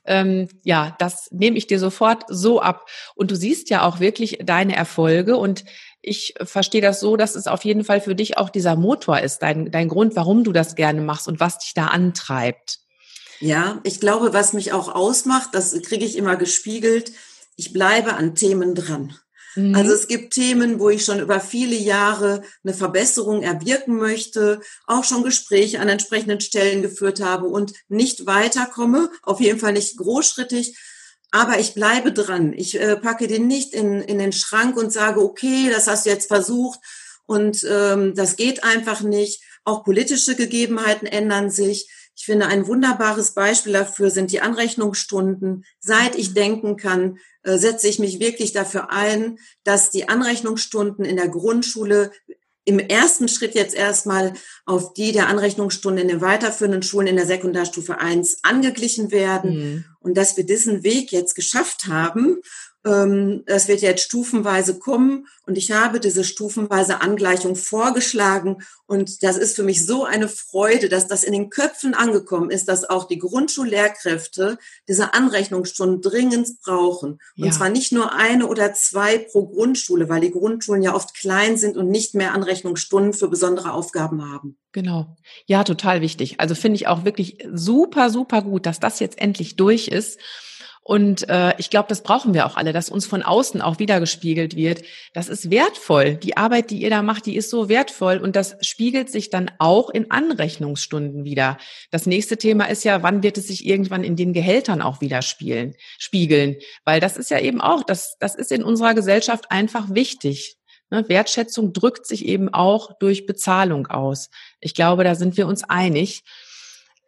ähm, 0.05 0.49
ja, 0.63 0.95
das 1.01 1.29
nehme 1.33 1.59
ich 1.59 1.67
dir 1.67 1.81
sofort 1.81 2.25
so 2.29 2.61
ab. 2.61 2.89
Und 3.17 3.33
du 3.33 3.37
siehst 3.37 3.71
ja 3.71 3.83
auch 3.83 3.99
wirklich 3.99 4.39
deine 4.45 4.77
Erfolge 4.77 5.37
und 5.37 5.65
ich 6.01 6.35
verstehe 6.43 6.81
das 6.81 7.01
so, 7.01 7.17
dass 7.17 7.35
es 7.35 7.49
auf 7.49 7.65
jeden 7.65 7.85
Fall 7.85 8.01
für 8.01 8.15
dich 8.15 8.39
auch 8.39 8.51
dieser 8.51 8.77
Motor 8.77 9.19
ist, 9.19 9.41
dein, 9.41 9.71
dein 9.71 9.89
Grund, 9.89 10.17
warum 10.17 10.45
du 10.45 10.53
das 10.53 10.77
gerne 10.77 11.01
machst 11.01 11.29
und 11.29 11.41
was 11.41 11.59
dich 11.59 11.75
da 11.75 11.89
antreibt. 11.89 12.79
Ja, 13.41 13.81
ich 13.85 14.01
glaube, 14.01 14.33
was 14.33 14.53
mich 14.53 14.73
auch 14.73 14.95
ausmacht, 14.95 15.51
das 15.53 15.73
kriege 15.83 16.05
ich 16.05 16.17
immer 16.17 16.37
gespiegelt, 16.37 17.13
ich 17.57 17.73
bleibe 17.73 18.15
an 18.15 18.35
Themen 18.35 18.75
dran. 18.75 19.19
Mhm. 19.55 19.75
Also 19.75 19.93
es 19.93 20.09
gibt 20.09 20.35
Themen, 20.35 20.79
wo 20.79 20.91
ich 20.91 21.05
schon 21.05 21.21
über 21.21 21.41
viele 21.41 21.75
Jahre 21.75 22.43
eine 22.63 22.75
Verbesserung 22.75 23.43
erwirken 23.43 23.97
möchte, 23.97 24.61
auch 24.87 25.05
schon 25.05 25.25
Gespräche 25.25 25.81
an 25.81 25.89
entsprechenden 25.89 26.41
Stellen 26.41 26.83
geführt 26.83 27.21
habe 27.21 27.47
und 27.47 27.73
nicht 27.89 28.27
weiterkomme, 28.27 29.11
auf 29.23 29.41
jeden 29.41 29.59
Fall 29.59 29.73
nicht 29.73 29.97
großschrittig, 29.97 30.77
aber 31.31 31.59
ich 31.61 31.75
bleibe 31.75 32.13
dran. 32.13 32.53
Ich 32.53 32.79
äh, 32.79 32.97
packe 32.97 33.27
den 33.27 33.47
nicht 33.47 33.73
in, 33.73 34.01
in 34.01 34.19
den 34.19 34.33
Schrank 34.33 34.77
und 34.77 34.93
sage, 34.93 35.21
okay, 35.21 35.71
das 35.71 35.87
hast 35.87 36.07
du 36.07 36.11
jetzt 36.11 36.29
versucht 36.29 36.81
und 37.27 37.65
ähm, 37.69 38.15
das 38.15 38.37
geht 38.37 38.65
einfach 38.65 39.03
nicht. 39.03 39.43
Auch 39.65 39.85
politische 39.85 40.35
Gegebenheiten 40.35 41.07
ändern 41.07 41.51
sich. 41.51 41.89
Ich 42.21 42.27
finde, 42.27 42.49
ein 42.49 42.67
wunderbares 42.67 43.31
Beispiel 43.31 43.73
dafür 43.73 44.11
sind 44.11 44.31
die 44.31 44.43
Anrechnungsstunden. 44.43 45.65
Seit 45.79 46.17
ich 46.17 46.35
denken 46.35 46.77
kann, 46.77 47.17
äh, 47.45 47.57
setze 47.57 47.89
ich 47.89 47.99
mich 47.99 48.21
wirklich 48.21 48.53
dafür 48.53 48.91
ein, 48.91 49.39
dass 49.65 49.91
die 49.91 50.11
Anrechnungsstunden 50.11 51.07
in 51.07 51.17
der 51.17 51.29
Grundschule 51.29 52.13
im 52.67 52.79
ersten 52.79 53.27
Schritt 53.27 53.55
jetzt 53.55 53.75
erstmal 53.75 54.35
auf 54.67 54.93
die 54.93 55.13
der 55.13 55.29
Anrechnungsstunden 55.29 56.03
in 56.03 56.09
den 56.09 56.21
weiterführenden 56.21 56.83
Schulen 56.83 57.07
in 57.07 57.17
der 57.17 57.25
Sekundarstufe 57.25 57.99
1 57.99 58.41
angeglichen 58.43 59.13
werden 59.13 59.55
mhm. 59.55 59.85
und 60.01 60.19
dass 60.19 60.37
wir 60.37 60.45
diesen 60.45 60.83
Weg 60.83 61.13
jetzt 61.13 61.35
geschafft 61.35 61.87
haben 61.87 62.43
das 62.83 63.69
wird 63.69 63.83
jetzt 63.83 64.05
stufenweise 64.05 64.79
kommen 64.79 65.27
und 65.45 65.59
ich 65.59 65.71
habe 65.71 66.01
diese 66.01 66.25
stufenweise 66.25 67.03
Angleichung 67.03 67.55
vorgeschlagen 67.55 68.63
und 68.87 69.23
das 69.23 69.37
ist 69.37 69.55
für 69.55 69.63
mich 69.63 69.85
so 69.85 70.05
eine 70.05 70.29
Freude, 70.29 70.89
dass 70.89 71.07
das 71.07 71.23
in 71.23 71.35
den 71.35 71.51
Köpfen 71.51 71.93
angekommen 71.93 72.51
ist, 72.51 72.69
dass 72.69 72.89
auch 72.89 73.07
die 73.07 73.19
Grundschullehrkräfte 73.19 74.59
diese 74.89 75.13
Anrechnungsstunden 75.13 76.01
dringend 76.01 76.61
brauchen. 76.63 77.21
Und 77.37 77.45
ja. 77.45 77.51
zwar 77.51 77.69
nicht 77.69 77.93
nur 77.93 78.15
eine 78.15 78.47
oder 78.47 78.73
zwei 78.73 79.19
pro 79.19 79.47
Grundschule, 79.47 80.09
weil 80.09 80.23
die 80.23 80.31
Grundschulen 80.31 80.83
ja 80.83 80.95
oft 80.95 81.15
klein 81.15 81.59
sind 81.59 81.77
und 81.77 81.91
nicht 81.91 82.15
mehr 82.15 82.33
Anrechnungsstunden 82.33 83.13
für 83.13 83.29
besondere 83.29 83.73
Aufgaben 83.73 84.33
haben. 84.33 84.57
Genau. 84.73 85.17
Ja, 85.47 85.65
total 85.65 86.01
wichtig. 86.01 86.41
Also 86.41 86.55
finde 86.55 86.77
ich 86.77 86.87
auch 86.87 87.05
wirklich 87.05 87.47
super, 87.53 88.09
super 88.09 88.41
gut, 88.43 88.65
dass 88.65 88.81
das 88.81 89.01
jetzt 89.01 89.19
endlich 89.19 89.57
durch 89.57 89.89
ist. 89.89 90.19
Und 90.83 91.29
äh, 91.29 91.55
ich 91.59 91.69
glaube, 91.69 91.89
das 91.89 92.03
brauchen 92.03 92.33
wir 92.33 92.47
auch 92.47 92.57
alle, 92.57 92.73
dass 92.73 92.89
uns 92.89 93.07
von 93.07 93.23
außen 93.23 93.61
auch 93.61 93.79
wiedergespiegelt 93.79 94.57
wird. 94.57 94.83
Das 95.13 95.29
ist 95.29 95.51
wertvoll. 95.51 96.17
Die 96.17 96.37
Arbeit, 96.37 96.71
die 96.71 96.81
ihr 96.81 96.91
da 96.91 97.03
macht, 97.03 97.27
die 97.27 97.37
ist 97.37 97.51
so 97.51 97.69
wertvoll 97.69 98.17
und 98.17 98.35
das 98.35 98.57
spiegelt 98.63 99.11
sich 99.11 99.29
dann 99.29 99.51
auch 99.59 99.91
in 99.91 100.11
Anrechnungsstunden 100.11 101.25
wieder. 101.25 101.59
Das 101.91 102.07
nächste 102.07 102.39
Thema 102.39 102.65
ist 102.65 102.85
ja, 102.85 103.03
wann 103.03 103.23
wird 103.23 103.37
es 103.37 103.49
sich 103.49 103.67
irgendwann 103.67 104.05
in 104.05 104.17
den 104.17 104.33
Gehältern 104.33 104.81
auch 104.81 105.01
wieder 105.03 105.21
spielen, 105.23 105.75
spiegeln? 105.99 106.57
Weil 106.85 106.99
das 106.99 107.19
ist 107.19 107.31
ja 107.31 107.39
eben 107.39 107.61
auch, 107.61 107.85
das, 107.85 108.17
das 108.19 108.35
ist 108.35 108.51
in 108.51 108.65
unserer 108.65 108.95
Gesellschaft 108.95 109.51
einfach 109.51 109.95
wichtig. 109.95 110.57
Ne? 110.91 111.09
Wertschätzung 111.09 111.73
drückt 111.73 112.07
sich 112.07 112.27
eben 112.27 112.53
auch 112.53 112.99
durch 112.99 113.27
Bezahlung 113.27 113.87
aus. 113.87 114.31
Ich 114.61 114.75
glaube, 114.75 115.05
da 115.05 115.15
sind 115.15 115.37
wir 115.37 115.47
uns 115.47 115.63
einig. 115.65 116.23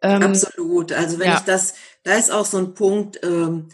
Ähm, 0.03 0.21
Absolut. 0.21 0.91
Also 0.91 1.17
wenn 1.17 1.27
ja. 1.27 1.37
ich 1.37 1.45
das, 1.45 1.73
da 2.03 2.15
ist 2.15 2.31
auch 2.31 2.45
so 2.45 2.57
ein 2.57 2.73
Punkt, 2.73 3.19
ähm, 3.23 3.69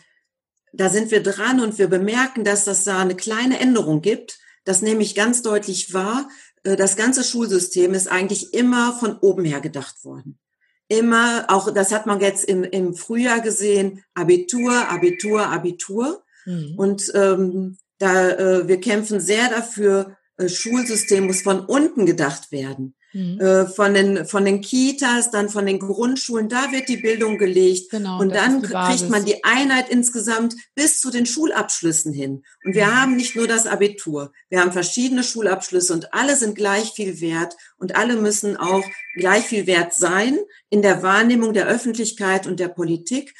da 0.72 0.90
sind 0.90 1.12
wir 1.12 1.24
dran 1.24 1.60
und 1.60 1.80
wir 1.80 1.88
bemerken, 1.88 2.44
dass 2.44 2.64
das 2.64 2.84
da 2.84 3.00
eine 3.00 3.16
kleine 3.16 3.60
Änderung 3.60 4.02
gibt. 4.02 4.40
Das 4.64 4.82
nehme 4.82 5.02
ich 5.02 5.16
ganz 5.16 5.42
deutlich 5.42 5.94
wahr. 5.94 6.30
Äh, 6.64 6.76
das 6.76 6.96
ganze 6.96 7.24
Schulsystem 7.24 7.94
ist 7.94 8.08
eigentlich 8.08 8.54
immer 8.54 8.94
von 8.94 9.18
oben 9.18 9.44
her 9.44 9.60
gedacht 9.60 10.06
worden. 10.06 10.40
Immer, 10.88 11.46
auch 11.50 11.72
das 11.74 11.92
hat 11.92 12.06
man 12.06 12.20
jetzt 12.20 12.46
im, 12.46 12.64
im 12.64 12.96
Frühjahr 12.96 13.42
gesehen, 13.42 14.04
Abitur, 14.14 14.90
Abitur, 14.90 15.48
Abitur. 15.48 16.24
Mhm. 16.46 16.74
Und 16.78 17.12
ähm, 17.16 17.78
da 17.98 18.30
äh, 18.30 18.68
wir 18.68 18.80
kämpfen 18.80 19.20
sehr 19.20 19.50
dafür, 19.50 20.18
äh, 20.38 20.48
Schulsystem 20.48 21.28
muss 21.28 21.42
von 21.42 21.66
unten 21.66 22.06
gedacht 22.06 22.52
werden. 22.52 22.96
Mhm. 23.12 23.40
Äh, 23.40 23.66
von 23.66 23.94
den 23.96 24.26
von 24.26 24.46
den 24.46 24.62
Kitas, 24.62 25.32
dann 25.32 25.50
von 25.50 25.66
den 25.66 25.80
Grundschulen, 25.80 26.48
da 26.48 26.72
wird 26.72 26.90
die 26.90 26.98
Bildung 26.98 27.40
gelegt 27.40 27.90
genau, 27.90 28.20
und 28.20 28.36
dann 28.36 28.62
kriegt 28.62 29.10
man 29.10 29.26
die 29.26 29.44
Einheit 29.44 29.90
insgesamt 29.90 30.56
bis 30.76 31.00
zu 31.02 31.10
den 31.10 31.26
Schulabschlüssen 31.26 32.14
hin. 32.14 32.44
Und 32.64 32.76
wir 32.76 32.86
mhm. 32.86 32.96
haben 32.96 33.16
nicht 33.16 33.36
nur 33.36 33.48
das 33.48 33.66
Abitur, 33.66 34.32
wir 34.50 34.62
haben 34.62 34.72
verschiedene 34.72 35.24
Schulabschlüsse 35.24 35.94
und 35.94 36.14
alle 36.14 36.36
sind 36.36 36.54
gleich 36.54 36.92
viel 36.92 37.20
wert 37.20 37.56
und 37.78 37.96
alle 37.96 38.16
müssen 38.16 38.58
auch 38.58 38.84
gleich 39.16 39.46
viel 39.46 39.66
wert 39.66 39.94
sein 39.94 40.38
in 40.70 40.84
der 40.84 41.02
Wahrnehmung 41.02 41.54
der 41.54 41.66
Öffentlichkeit 41.66 42.46
und 42.46 42.60
der 42.60 42.70
Politik 42.70 43.34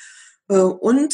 äh, 0.48 0.56
und 0.56 1.14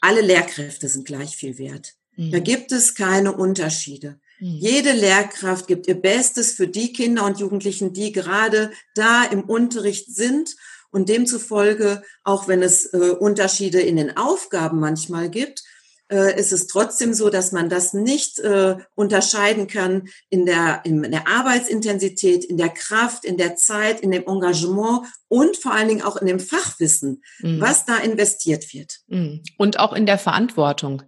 alle 0.00 0.20
Lehrkräfte 0.20 0.88
sind 0.88 1.06
gleich 1.06 1.36
viel 1.36 1.56
wert. 1.56 1.94
Mhm. 2.16 2.32
Da 2.32 2.38
gibt 2.38 2.70
es 2.72 2.94
keine 2.94 3.32
Unterschiede. 3.32 4.20
Mhm. 4.40 4.56
Jede 4.58 4.92
Lehrkraft 4.92 5.66
gibt 5.66 5.86
ihr 5.86 6.00
Bestes 6.00 6.52
für 6.52 6.68
die 6.68 6.92
Kinder 6.92 7.24
und 7.24 7.38
Jugendlichen, 7.38 7.92
die 7.92 8.12
gerade 8.12 8.72
da 8.94 9.24
im 9.24 9.42
Unterricht 9.42 10.14
sind. 10.14 10.56
Und 10.90 11.10
demzufolge, 11.10 12.02
auch 12.24 12.48
wenn 12.48 12.62
es 12.62 12.86
äh, 12.94 12.96
Unterschiede 12.96 13.78
in 13.80 13.96
den 13.96 14.16
Aufgaben 14.16 14.80
manchmal 14.80 15.28
gibt, 15.28 15.62
äh, 16.10 16.38
ist 16.38 16.52
es 16.52 16.66
trotzdem 16.66 17.12
so, 17.12 17.28
dass 17.28 17.52
man 17.52 17.68
das 17.68 17.92
nicht 17.92 18.38
äh, 18.38 18.76
unterscheiden 18.94 19.66
kann 19.66 20.08
in 20.30 20.46
der, 20.46 20.80
in 20.84 21.02
der 21.02 21.28
Arbeitsintensität, 21.28 22.44
in 22.44 22.56
der 22.56 22.70
Kraft, 22.70 23.24
in 23.24 23.36
der 23.36 23.56
Zeit, 23.56 24.00
in 24.00 24.10
dem 24.10 24.26
Engagement 24.26 25.06
und 25.28 25.56
vor 25.58 25.72
allen 25.72 25.88
Dingen 25.88 26.02
auch 26.02 26.16
in 26.16 26.26
dem 26.26 26.40
Fachwissen, 26.40 27.22
mhm. 27.40 27.60
was 27.60 27.84
da 27.84 27.98
investiert 27.98 28.72
wird. 28.72 29.00
Mhm. 29.08 29.42
Und 29.58 29.78
auch 29.78 29.92
in 29.92 30.06
der 30.06 30.18
Verantwortung 30.18 31.02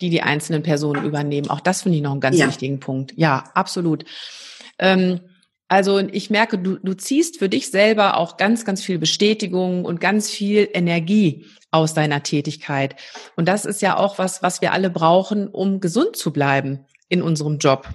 die 0.00 0.10
die 0.10 0.22
einzelnen 0.22 0.62
Personen 0.62 1.04
übernehmen. 1.04 1.50
Auch 1.50 1.60
das 1.60 1.82
finde 1.82 1.96
ich 1.96 2.02
noch 2.02 2.12
einen 2.12 2.20
ganz 2.20 2.38
ja. 2.38 2.46
wichtigen 2.46 2.80
Punkt. 2.80 3.12
Ja, 3.16 3.44
absolut. 3.54 4.04
Ähm, 4.78 5.20
Also 5.70 5.98
ich 5.98 6.30
merke, 6.30 6.56
du, 6.58 6.78
du 6.82 6.94
ziehst 6.94 7.38
für 7.38 7.50
dich 7.50 7.70
selber 7.70 8.16
auch 8.16 8.38
ganz, 8.38 8.64
ganz 8.64 8.82
viel 8.82 8.98
Bestätigung 8.98 9.84
und 9.84 10.00
ganz 10.00 10.30
viel 10.30 10.66
Energie 10.72 11.44
aus 11.70 11.92
deiner 11.92 12.22
Tätigkeit. 12.22 12.96
Und 13.36 13.46
das 13.46 13.66
ist 13.66 13.82
ja 13.82 13.98
auch 13.98 14.18
was, 14.18 14.42
was 14.42 14.62
wir 14.62 14.72
alle 14.72 14.88
brauchen, 14.88 15.46
um 15.46 15.80
gesund 15.80 16.16
zu 16.16 16.32
bleiben 16.32 16.86
in 17.10 17.20
unserem 17.20 17.58
Job. 17.58 17.86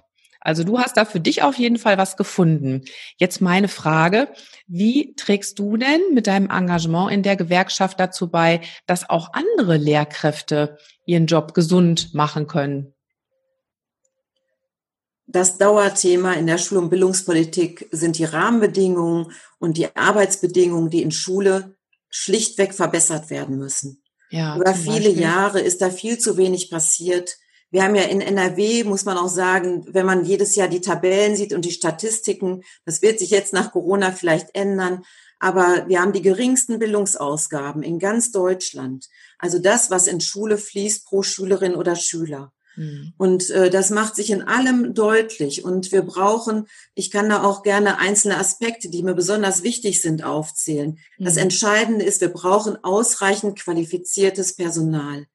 Also 0.43 0.63
du 0.63 0.77
hast 0.77 0.97
da 0.97 1.05
für 1.05 1.21
dich 1.21 1.41
auf 1.41 1.57
jeden 1.57 1.77
Fall 1.77 1.97
was 1.97 2.17
gefunden. 2.17 2.83
Jetzt 3.17 3.39
meine 3.41 3.69
Frage, 3.69 4.27
wie 4.67 5.15
trägst 5.15 5.57
du 5.57 5.77
denn 5.77 6.01
mit 6.13 6.27
deinem 6.27 6.49
Engagement 6.49 7.11
in 7.11 7.23
der 7.23 7.37
Gewerkschaft 7.37 7.99
dazu 7.99 8.29
bei, 8.29 8.61
dass 8.85 9.09
auch 9.09 9.29
andere 9.33 9.77
Lehrkräfte 9.77 10.77
ihren 11.05 11.27
Job 11.27 11.53
gesund 11.53 12.13
machen 12.13 12.47
können? 12.47 12.93
Das 15.25 15.57
Dauerthema 15.57 16.33
in 16.33 16.45
der 16.45 16.57
Schul- 16.57 16.77
und 16.77 16.89
Bildungspolitik 16.89 17.87
sind 17.91 18.17
die 18.17 18.25
Rahmenbedingungen 18.25 19.31
und 19.57 19.77
die 19.77 19.95
Arbeitsbedingungen, 19.95 20.89
die 20.89 21.01
in 21.01 21.11
Schule 21.11 21.77
schlichtweg 22.09 22.73
verbessert 22.73 23.29
werden 23.29 23.57
müssen. 23.57 24.03
Ja, 24.29 24.57
Über 24.57 24.73
viele. 24.75 25.09
Jahre 25.09 25.61
ist 25.61 25.81
da 25.81 25.89
viel 25.89 26.17
zu 26.17 26.37
wenig 26.37 26.69
passiert. 26.69 27.37
Wir 27.73 27.83
haben 27.83 27.95
ja 27.95 28.03
in 28.03 28.21
NRW, 28.21 28.83
muss 28.83 29.03
man 29.03 29.17
auch 29.17 29.29
sagen, 29.29 29.83
wenn 29.87 30.05
man 30.05 30.25
jedes 30.25 30.55
Jahr 30.55 30.67
die 30.67 30.79
Tabellen 30.79 31.35
sieht 31.35 31.53
und 31.53 31.65
die 31.65 31.71
Statistiken, 31.71 32.61
das 32.85 33.01
wird 33.01 33.17
sich 33.17 33.31
jetzt 33.31 33.51
nach 33.51 33.71
Corona 33.71 34.11
vielleicht 34.11 34.53
ändern, 34.53 35.03
aber 35.39 35.85
wir 35.87 35.99
haben 35.99 36.13
die 36.13 36.21
geringsten 36.21 36.77
Bildungsausgaben 36.77 37.81
in 37.81 37.97
ganz 37.97 38.31
Deutschland. 38.31 39.09
Also 39.39 39.57
das, 39.57 39.89
was 39.89 40.05
in 40.05 40.21
Schule 40.21 40.59
fließt 40.59 41.07
pro 41.07 41.23
Schülerin 41.23 41.73
oder 41.73 41.95
Schüler. 41.95 42.53
Mhm. 42.75 43.13
Und 43.17 43.49
äh, 43.49 43.71
das 43.71 43.89
macht 43.89 44.15
sich 44.15 44.29
in 44.29 44.43
allem 44.43 44.93
deutlich. 44.93 45.65
Und 45.65 45.91
wir 45.91 46.03
brauchen, 46.03 46.67
ich 46.93 47.09
kann 47.09 47.27
da 47.27 47.43
auch 47.43 47.63
gerne 47.63 47.97
einzelne 47.97 48.37
Aspekte, 48.37 48.91
die 48.91 49.01
mir 49.01 49.15
besonders 49.15 49.63
wichtig 49.63 49.99
sind, 49.99 50.23
aufzählen. 50.23 50.99
Mhm. 51.17 51.25
Das 51.25 51.37
Entscheidende 51.37 52.05
ist, 52.05 52.21
wir 52.21 52.31
brauchen 52.31 52.77
ausreichend 52.83 53.57
qualifiziertes 53.57 54.55
Personal. 54.55 55.25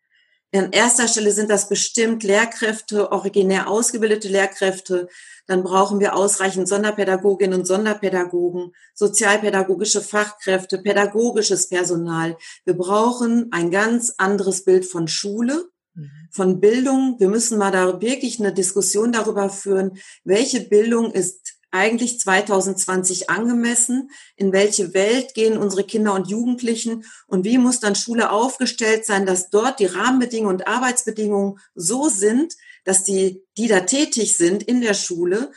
An 0.55 0.73
erster 0.73 1.09
Stelle 1.09 1.31
sind 1.31 1.51
das 1.51 1.69
bestimmt 1.69 2.23
Lehrkräfte, 2.23 3.13
originär 3.13 3.69
ausgebildete 3.69 4.29
Lehrkräfte. 4.29 5.09
Dann 5.47 5.63
brauchen 5.63 6.01
wir 6.01 6.17
ausreichend 6.17 6.69
Sonderpädagoginnen 6.69 7.61
und 7.61 7.67
Sonderpädagogen, 7.67 8.73
sozialpädagogische 8.95 10.01
Fachkräfte, 10.01 10.79
pädagogisches 10.79 11.69
Personal. 11.69 12.39
Wir 12.65 12.75
brauchen 12.75 13.49
ein 13.53 13.71
ganz 13.71 14.15
anderes 14.17 14.65
Bild 14.65 14.87
von 14.87 15.07
Schule, 15.07 15.69
mhm. 15.95 16.11
von 16.31 16.61
Bildung. 16.61 17.17
Wir 17.19 17.29
müssen 17.29 17.59
mal 17.59 17.71
da 17.71 18.01
wirklich 18.01 18.41
eine 18.41 18.55
Diskussion 18.55 19.13
darüber 19.13 19.51
führen, 19.51 19.99
welche 20.25 20.61
Bildung 20.61 21.13
ist 21.13 21.58
eigentlich 21.71 22.21
2020 22.21 23.31
angemessen? 23.31 24.11
In 24.37 24.53
welche 24.53 24.95
Welt 24.95 25.35
gehen 25.35 25.59
unsere 25.59 25.85
Kinder 25.85 26.15
und 26.15 26.29
Jugendlichen? 26.29 27.05
Und 27.27 27.45
wie 27.45 27.59
muss 27.59 27.81
dann 27.81 27.95
Schule 27.95 28.31
aufgestellt 28.31 29.05
sein, 29.05 29.27
dass 29.27 29.51
dort 29.51 29.81
die 29.81 29.87
Rahmenbedingungen 29.87 30.57
und 30.57 30.69
Arbeitsbedingungen 30.69 31.59
so 31.75 32.09
sind, 32.09 32.55
dass 32.85 33.05
die, 33.05 33.43
die 33.57 33.69
da 33.69 33.81
tätig 33.81 34.37
sind 34.37 34.63
in 34.63 34.81
der 34.81 34.95
Schule 34.95 35.53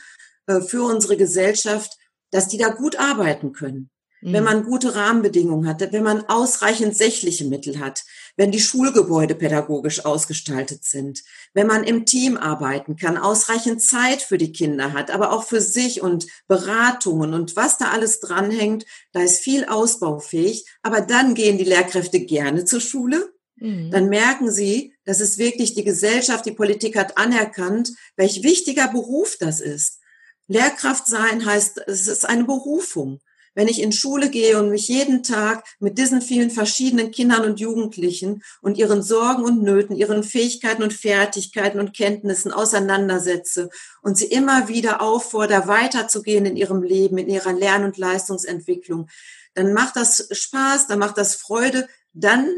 äh, 0.46 0.60
für 0.60 0.84
unsere 0.84 1.16
Gesellschaft, 1.16 1.96
dass 2.30 2.48
die 2.48 2.58
da 2.58 2.68
gut 2.68 2.98
arbeiten 2.98 3.52
können? 3.52 3.90
Mhm. 4.22 4.32
Wenn 4.32 4.44
man 4.44 4.64
gute 4.64 4.94
Rahmenbedingungen 4.94 5.68
hat, 5.68 5.80
wenn 5.92 6.04
man 6.04 6.24
ausreichend 6.28 6.96
sächliche 6.96 7.44
Mittel 7.44 7.80
hat, 7.80 8.04
wenn 8.36 8.52
die 8.52 8.60
Schulgebäude 8.60 9.34
pädagogisch 9.34 10.04
ausgestaltet 10.04 10.84
sind, 10.84 11.22
wenn 11.54 11.66
man 11.66 11.82
im 11.82 12.06
Team 12.06 12.36
arbeiten 12.36 12.96
kann, 12.96 13.18
ausreichend 13.18 13.82
Zeit 13.82 14.22
für 14.22 14.38
die 14.38 14.52
Kinder 14.52 14.92
hat, 14.92 15.10
aber 15.10 15.32
auch 15.32 15.42
für 15.42 15.60
sich 15.60 16.02
und 16.02 16.26
Beratungen 16.46 17.34
und 17.34 17.56
was 17.56 17.78
da 17.78 17.90
alles 17.90 18.20
dranhängt, 18.20 18.86
da 19.10 19.22
ist 19.22 19.40
viel 19.40 19.64
ausbaufähig. 19.64 20.66
Aber 20.82 21.00
dann 21.00 21.34
gehen 21.34 21.58
die 21.58 21.64
Lehrkräfte 21.64 22.20
gerne 22.20 22.64
zur 22.64 22.80
Schule. 22.80 23.32
Mhm. 23.56 23.90
Dann 23.90 24.08
merken 24.08 24.52
sie, 24.52 24.94
dass 25.04 25.18
es 25.18 25.36
wirklich 25.36 25.74
die 25.74 25.84
Gesellschaft, 25.84 26.46
die 26.46 26.52
Politik 26.52 26.96
hat 26.96 27.18
anerkannt, 27.18 27.90
welch 28.16 28.44
wichtiger 28.44 28.86
Beruf 28.86 29.36
das 29.40 29.60
ist. 29.60 29.98
Lehrkraft 30.46 31.06
sein 31.06 31.44
heißt, 31.44 31.82
es 31.88 32.06
ist 32.06 32.28
eine 32.28 32.44
Berufung 32.44 33.20
wenn 33.54 33.68
ich 33.68 33.80
in 33.80 33.92
Schule 33.92 34.30
gehe 34.30 34.58
und 34.58 34.70
mich 34.70 34.88
jeden 34.88 35.22
Tag 35.22 35.64
mit 35.78 35.98
diesen 35.98 36.22
vielen 36.22 36.50
verschiedenen 36.50 37.10
Kindern 37.10 37.44
und 37.44 37.60
Jugendlichen 37.60 38.42
und 38.60 38.78
ihren 38.78 39.02
Sorgen 39.02 39.44
und 39.44 39.62
Nöten, 39.62 39.96
ihren 39.96 40.22
Fähigkeiten 40.22 40.82
und 40.82 40.92
Fertigkeiten 40.92 41.80
und 41.80 41.94
Kenntnissen 41.94 42.52
auseinandersetze 42.52 43.68
und 44.02 44.16
sie 44.16 44.26
immer 44.26 44.68
wieder 44.68 45.00
auffordere, 45.00 45.68
weiterzugehen 45.68 46.46
in 46.46 46.56
ihrem 46.56 46.82
Leben, 46.82 47.18
in 47.18 47.28
ihrer 47.28 47.52
Lern- 47.52 47.84
und 47.84 47.98
Leistungsentwicklung, 47.98 49.08
dann 49.54 49.72
macht 49.74 49.96
das 49.96 50.28
Spaß, 50.30 50.86
dann 50.86 50.98
macht 50.98 51.18
das 51.18 51.34
Freude, 51.34 51.88
dann 52.14 52.48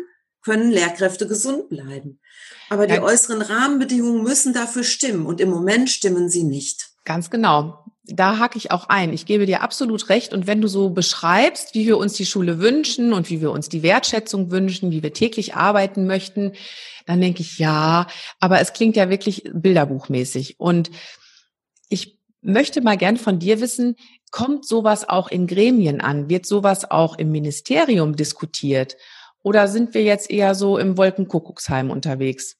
können 0.42 0.70
Lehrkräfte 0.70 1.26
gesund 1.26 1.70
bleiben. 1.70 2.20
Aber 2.68 2.86
die 2.86 3.00
äußeren 3.00 3.42
Rahmenbedingungen 3.42 4.22
müssen 4.22 4.52
dafür 4.52 4.84
stimmen 4.84 5.26
und 5.26 5.40
im 5.40 5.48
Moment 5.48 5.90
stimmen 5.90 6.28
sie 6.28 6.44
nicht. 6.44 6.90
Ganz 7.04 7.30
genau 7.30 7.84
da 8.06 8.38
hake 8.38 8.58
ich 8.58 8.70
auch 8.70 8.88
ein. 8.88 9.12
Ich 9.12 9.24
gebe 9.24 9.46
dir 9.46 9.62
absolut 9.62 10.08
recht. 10.10 10.34
Und 10.34 10.46
wenn 10.46 10.60
du 10.60 10.68
so 10.68 10.90
beschreibst, 10.90 11.74
wie 11.74 11.86
wir 11.86 11.96
uns 11.96 12.14
die 12.14 12.26
Schule 12.26 12.58
wünschen 12.58 13.12
und 13.12 13.30
wie 13.30 13.40
wir 13.40 13.50
uns 13.50 13.68
die 13.68 13.82
Wertschätzung 13.82 14.50
wünschen, 14.50 14.90
wie 14.90 15.02
wir 15.02 15.14
täglich 15.14 15.54
arbeiten 15.54 16.06
möchten, 16.06 16.52
dann 17.06 17.20
denke 17.20 17.40
ich, 17.40 17.58
ja, 17.58 18.06
aber 18.40 18.60
es 18.60 18.72
klingt 18.72 18.96
ja 18.96 19.08
wirklich 19.08 19.50
bilderbuchmäßig. 19.54 20.60
Und 20.60 20.90
ich 21.88 22.18
möchte 22.42 22.82
mal 22.82 22.98
gern 22.98 23.16
von 23.16 23.38
dir 23.38 23.60
wissen, 23.60 23.96
kommt 24.30 24.66
sowas 24.66 25.08
auch 25.08 25.28
in 25.28 25.46
Gremien 25.46 26.00
an? 26.00 26.28
Wird 26.28 26.44
sowas 26.44 26.90
auch 26.90 27.16
im 27.16 27.30
Ministerium 27.30 28.16
diskutiert? 28.16 28.96
Oder 29.42 29.68
sind 29.68 29.94
wir 29.94 30.02
jetzt 30.02 30.30
eher 30.30 30.54
so 30.54 30.76
im 30.76 30.98
Wolkenkuckucksheim 30.98 31.90
unterwegs? 31.90 32.56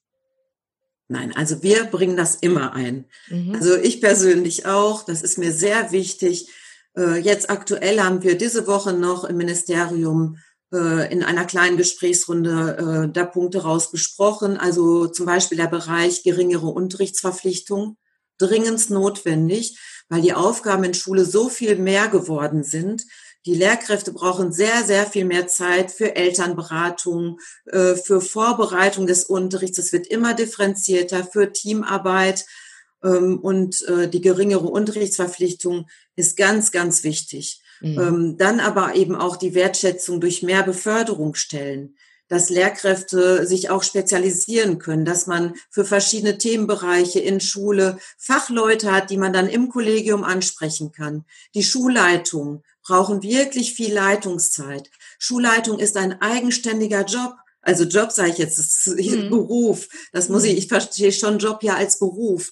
Nein, 1.07 1.35
also 1.35 1.61
wir 1.61 1.85
bringen 1.85 2.17
das 2.17 2.35
immer 2.35 2.73
ein. 2.73 3.05
Mhm. 3.29 3.55
Also 3.55 3.75
ich 3.75 4.01
persönlich 4.01 4.65
auch, 4.65 5.03
das 5.03 5.21
ist 5.21 5.37
mir 5.37 5.51
sehr 5.51 5.91
wichtig. 5.91 6.49
Äh, 6.97 7.17
jetzt 7.17 7.49
aktuell 7.49 7.99
haben 7.99 8.23
wir 8.23 8.37
diese 8.37 8.65
Woche 8.65 8.93
noch 8.93 9.23
im 9.23 9.37
Ministerium 9.37 10.37
äh, 10.73 11.11
in 11.11 11.23
einer 11.23 11.45
kleinen 11.45 11.77
Gesprächsrunde 11.77 13.05
äh, 13.07 13.11
da 13.11 13.25
Punkte 13.25 13.63
rausgesprochen. 13.63 14.57
Also 14.57 15.07
zum 15.07 15.27
Beispiel 15.27 15.57
der 15.57 15.67
Bereich 15.67 16.23
geringere 16.23 16.67
Unterrichtsverpflichtung, 16.67 17.97
dringend 18.39 18.89
notwendig, 18.89 19.77
weil 20.09 20.21
die 20.21 20.33
Aufgaben 20.33 20.83
in 20.83 20.93
Schule 20.95 21.25
so 21.25 21.49
viel 21.49 21.75
mehr 21.75 22.07
geworden 22.07 22.63
sind, 22.63 23.03
die 23.45 23.53
Lehrkräfte 23.53 24.11
brauchen 24.11 24.51
sehr, 24.51 24.83
sehr 24.83 25.05
viel 25.05 25.25
mehr 25.25 25.47
Zeit 25.47 25.91
für 25.91 26.15
Elternberatung, 26.15 27.39
äh, 27.65 27.95
für 27.95 28.21
Vorbereitung 28.21 29.05
des 29.05 29.23
Unterrichts. 29.25 29.77
Es 29.77 29.93
wird 29.93 30.07
immer 30.07 30.33
differenzierter 30.33 31.23
für 31.23 31.53
Teamarbeit. 31.53 32.45
Ähm, 33.03 33.39
und 33.39 33.87
äh, 33.87 34.09
die 34.09 34.21
geringere 34.21 34.67
Unterrichtsverpflichtung 34.67 35.87
ist 36.15 36.37
ganz, 36.37 36.71
ganz 36.71 37.03
wichtig. 37.03 37.61
Mhm. 37.81 37.99
Ähm, 37.99 38.37
dann 38.37 38.59
aber 38.59 38.95
eben 38.95 39.15
auch 39.15 39.35
die 39.35 39.53
Wertschätzung 39.53 40.19
durch 40.21 40.41
mehr 40.41 40.63
Beförderungsstellen 40.63 41.95
dass 42.27 42.49
Lehrkräfte 42.49 43.45
sich 43.45 43.69
auch 43.69 43.83
spezialisieren 43.83 44.79
können, 44.79 45.05
dass 45.05 45.27
man 45.27 45.53
für 45.69 45.85
verschiedene 45.85 46.37
Themenbereiche 46.37 47.19
in 47.19 47.39
Schule 47.39 47.99
Fachleute 48.17 48.91
hat, 48.91 49.09
die 49.09 49.17
man 49.17 49.33
dann 49.33 49.47
im 49.47 49.69
Kollegium 49.69 50.23
ansprechen 50.23 50.91
kann. 50.91 51.25
Die 51.53 51.63
Schulleitung 51.63 52.63
brauchen 52.85 53.23
wirklich 53.23 53.73
viel 53.73 53.93
Leitungszeit. 53.93 54.89
Schulleitung 55.19 55.79
ist 55.79 55.97
ein 55.97 56.21
eigenständiger 56.21 57.03
Job. 57.03 57.35
Also 57.61 57.83
Job 57.83 58.11
sage 58.11 58.29
ich 58.29 58.37
jetzt, 58.37 58.59
das 58.59 58.87
ist 58.87 59.11
mhm. 59.11 59.29
Beruf. 59.29 59.89
Das 60.13 60.29
muss 60.29 60.43
ich, 60.43 60.53
mhm. 60.53 60.57
ich 60.59 60.67
verstehe 60.67 61.11
schon 61.11 61.39
Job 61.39 61.63
ja 61.63 61.75
als 61.75 61.99
Beruf. 61.99 62.51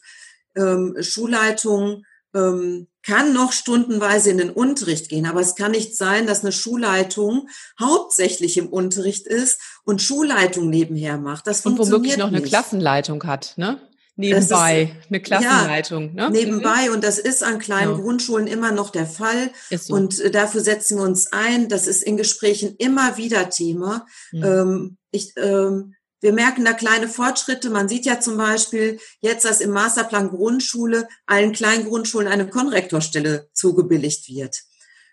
Ähm, 0.55 0.95
Schulleitung 0.99 2.03
ähm, 2.33 2.87
kann 3.03 3.33
noch 3.33 3.51
stundenweise 3.51 4.31
in 4.31 4.39
den 4.39 4.49
Unterricht 4.49 5.09
gehen, 5.09 5.25
aber 5.25 5.41
es 5.41 5.55
kann 5.55 5.71
nicht 5.71 5.95
sein, 5.95 6.25
dass 6.25 6.41
eine 6.41 6.51
Schulleitung 6.51 7.49
hauptsächlich 7.79 8.57
im 8.57 8.69
Unterricht 8.69 9.27
ist 9.27 9.59
und 9.83 10.01
Schulleitung 10.01 10.69
nebenher 10.69 11.17
macht. 11.17 11.45
Das 11.45 11.65
und 11.65 11.77
womöglich 11.77 12.17
noch 12.17 12.31
nicht. 12.31 12.41
eine 12.41 12.47
Klassenleitung 12.47 13.23
hat, 13.25 13.53
ne? 13.57 13.79
Nebenbei, 14.15 14.93
ist, 14.99 15.09
eine 15.09 15.21
Klassenleitung. 15.21 16.15
Ja, 16.15 16.29
ne? 16.29 16.31
Nebenbei, 16.31 16.91
und 16.91 17.03
das 17.03 17.17
ist 17.17 17.43
an 17.43 17.57
kleinen 17.57 17.93
ja. 17.93 17.97
Grundschulen 17.97 18.45
immer 18.45 18.71
noch 18.71 18.91
der 18.91 19.07
Fall. 19.07 19.49
So. 19.71 19.95
Und 19.95 20.19
äh, 20.19 20.29
dafür 20.29 20.61
setzen 20.61 20.97
wir 20.97 21.03
uns 21.03 21.31
ein. 21.33 21.67
Das 21.67 21.87
ist 21.87 22.03
in 22.03 22.15
Gesprächen 22.15 22.75
immer 22.77 23.17
wieder 23.17 23.49
Thema. 23.49 24.05
Mhm. 24.31 24.43
Ähm, 24.43 24.97
ich, 25.09 25.33
ähm, 25.37 25.95
wir 26.21 26.31
merken 26.31 26.63
da 26.63 26.73
kleine 26.73 27.07
Fortschritte. 27.07 27.71
Man 27.71 27.89
sieht 27.89 28.05
ja 28.05 28.19
zum 28.19 28.37
Beispiel 28.37 28.99
jetzt, 29.19 29.45
dass 29.45 29.61
im 29.61 29.71
Masterplan 29.71 30.29
Grundschule 30.29 31.07
allen 31.25 31.51
kleinen 31.51 31.85
Grundschulen 31.85 32.27
eine 32.27 32.47
Konrektorstelle 32.47 33.49
zugebilligt 33.53 34.29
wird. 34.29 34.61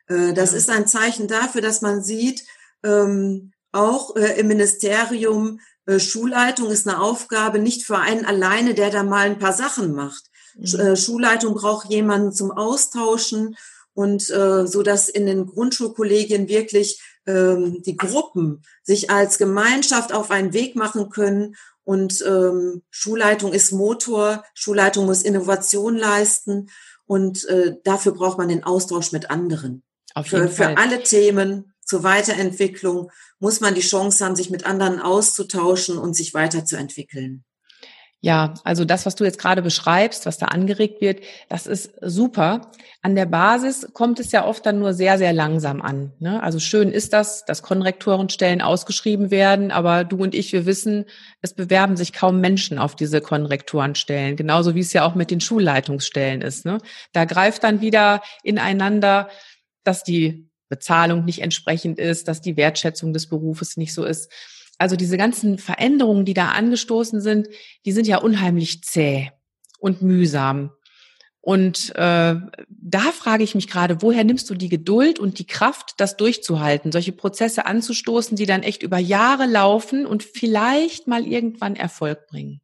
Äh, 0.09 0.35
das 0.35 0.53
ja. 0.53 0.59
ist 0.59 0.69
ein 0.69 0.87
Zeichen 0.87 1.27
dafür, 1.27 1.63
dass 1.63 1.81
man 1.81 2.03
sieht, 2.03 2.45
ähm, 2.85 3.53
auch 3.73 4.15
äh, 4.17 4.39
im 4.39 4.49
Ministerium 4.49 5.61
Schulleitung 5.99 6.71
ist 6.71 6.87
eine 6.87 7.01
Aufgabe 7.01 7.59
nicht 7.59 7.85
für 7.85 7.99
einen 7.99 8.25
alleine, 8.25 8.75
der 8.75 8.91
da 8.91 9.03
mal 9.03 9.27
ein 9.27 9.39
paar 9.39 9.53
Sachen 9.53 9.93
macht. 9.93 10.25
Mhm. 10.55 10.81
Äh, 10.81 10.97
Schulleitung 10.97 11.55
braucht 11.55 11.91
jemanden 11.91 12.33
zum 12.33 12.53
Austauschen 12.53 13.57
und 13.95 14.31
äh, 14.31 14.67
so 14.67 14.83
dass 14.83 15.09
in 15.09 15.27
den 15.27 15.47
Grundschulkollegien 15.47 16.49
wirklich 16.49 17.01
ähm, 17.27 17.83
die 17.83 17.97
Gruppen 17.97 18.63
sich 18.83 19.11
als 19.11 19.39
Gemeinschaft 19.39 20.13
auf 20.13 20.31
einen 20.31 20.53
Weg 20.53 20.77
machen 20.77 21.11
können 21.11 21.57
und 21.85 22.23
ähm, 22.27 22.83
Schulleitung 22.91 23.53
ist 23.53 23.73
Motor, 23.73 24.45
Schulleitung 24.55 25.07
muss 25.07 25.23
Innovation 25.23 25.97
leisten 25.97 26.71
und 27.07 27.45
äh, 27.47 27.77
dafür 27.83 28.13
braucht 28.13 28.39
man 28.39 28.49
den 28.49 28.63
Austausch 28.63 29.13
mit 29.13 29.31
anderen. 29.31 29.83
Auf 30.15 30.31
jeden 30.31 30.49
für, 30.49 30.55
Fall. 30.55 30.75
für 30.75 30.79
alle 30.79 31.03
Themen 31.03 31.73
zur 31.85 32.03
Weiterentwicklung 32.03 33.11
muss 33.39 33.61
man 33.61 33.75
die 33.75 33.81
Chance 33.81 34.25
haben, 34.25 34.37
sich 34.37 34.51
mit 34.51 34.67
anderen 34.67 35.01
auszutauschen 35.01 35.99
und 35.99 36.15
sich 36.15 36.35
weiterzuentwickeln. 36.35 37.45
Ja, 38.23 38.53
also 38.65 38.85
das, 38.85 39.07
was 39.07 39.15
du 39.15 39.25
jetzt 39.25 39.39
gerade 39.39 39.63
beschreibst, 39.63 40.27
was 40.27 40.37
da 40.37 40.47
angeregt 40.47 41.01
wird, 41.01 41.23
das 41.49 41.67
ist 41.67 41.95
super. 42.03 42.71
An 43.01 43.15
der 43.15 43.25
Basis 43.25 43.89
kommt 43.95 44.21
es 44.21 44.31
ja 44.31 44.45
oft 44.45 44.67
dann 44.67 44.79
nur 44.79 44.93
sehr, 44.93 45.17
sehr 45.17 45.33
langsam 45.33 45.81
an. 45.81 46.13
Ne? 46.19 46.43
Also 46.43 46.59
schön 46.59 46.91
ist 46.91 47.15
das, 47.15 47.47
dass 47.47 47.63
Konrektorenstellen 47.63 48.61
ausgeschrieben 48.61 49.31
werden, 49.31 49.71
aber 49.71 50.05
du 50.05 50.19
und 50.19 50.35
ich, 50.35 50.53
wir 50.53 50.67
wissen, 50.67 51.07
es 51.41 51.55
bewerben 51.55 51.97
sich 51.97 52.13
kaum 52.13 52.43
Menschen 52.43 52.79
auf 52.79 52.95
diese 52.95 53.23
Konrektorenstellen, 53.23 54.37
genauso 54.37 54.75
wie 54.75 54.81
es 54.81 54.93
ja 54.93 55.07
auch 55.07 55.15
mit 55.15 55.31
den 55.31 55.41
Schulleitungsstellen 55.41 56.43
ist. 56.43 56.67
Ne? 56.67 56.77
Da 57.15 57.25
greift 57.25 57.65
dann 57.65 57.81
wieder 57.81 58.21
ineinander, 58.43 59.31
dass 59.83 60.05
die 60.05 60.50
Bezahlung 60.71 61.27
nicht 61.27 61.43
entsprechend 61.43 61.99
ist, 61.99 62.29
dass 62.29 62.41
die 62.41 62.57
Wertschätzung 62.57 63.13
des 63.13 63.29
Berufes 63.29 63.77
nicht 63.77 63.93
so 63.93 64.05
ist. 64.05 64.33
Also 64.79 64.97
diese 64.97 65.19
ganzen 65.19 65.59
Veränderungen, 65.59 66.25
die 66.25 66.33
da 66.33 66.53
angestoßen 66.53 67.21
sind, 67.21 67.49
die 67.85 67.93
sind 67.93 68.07
ja 68.07 68.17
unheimlich 68.17 68.83
zäh 68.83 69.31
und 69.79 70.01
mühsam. 70.01 70.71
Und 71.43 71.91
äh, 71.97 72.37
da 72.69 73.01
frage 73.13 73.45
ich 73.45 73.55
mich 73.55 73.67
gerade, 73.67 74.03
woher 74.03 74.25
nimmst 74.25 74.49
du 74.49 74.55
die 74.55 74.69
Geduld 74.69 75.19
und 75.19 75.39
die 75.39 75.47
Kraft, 75.47 75.95
das 75.97 76.17
durchzuhalten, 76.17 76.93
solche 76.93 77.13
Prozesse 77.13 77.67
anzustoßen, 77.67 78.37
die 78.37 78.47
dann 78.47 78.63
echt 78.63 78.83
über 78.83 78.99
Jahre 78.99 79.47
laufen 79.47 80.07
und 80.07 80.23
vielleicht 80.23 81.07
mal 81.07 81.27
irgendwann 81.27 81.77
Erfolg 81.77 82.27
bringen? 82.27 82.61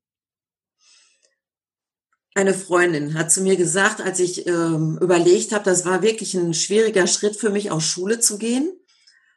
Eine 2.37 2.53
Freundin 2.53 3.14
hat 3.14 3.33
zu 3.33 3.40
mir 3.40 3.57
gesagt, 3.57 4.03
als 4.03 4.20
ich 4.20 4.46
ähm, 4.46 4.99
überlegt 5.01 5.53
habe, 5.53 5.64
das 5.64 5.87
war 5.87 6.03
wirklich 6.03 6.35
ein 6.35 6.53
schwieriger 6.53 7.07
Schritt 7.07 7.35
für 7.35 7.49
mich, 7.49 7.70
aus 7.70 7.85
Schule 7.85 8.20
zu 8.20 8.37
gehen. 8.37 8.79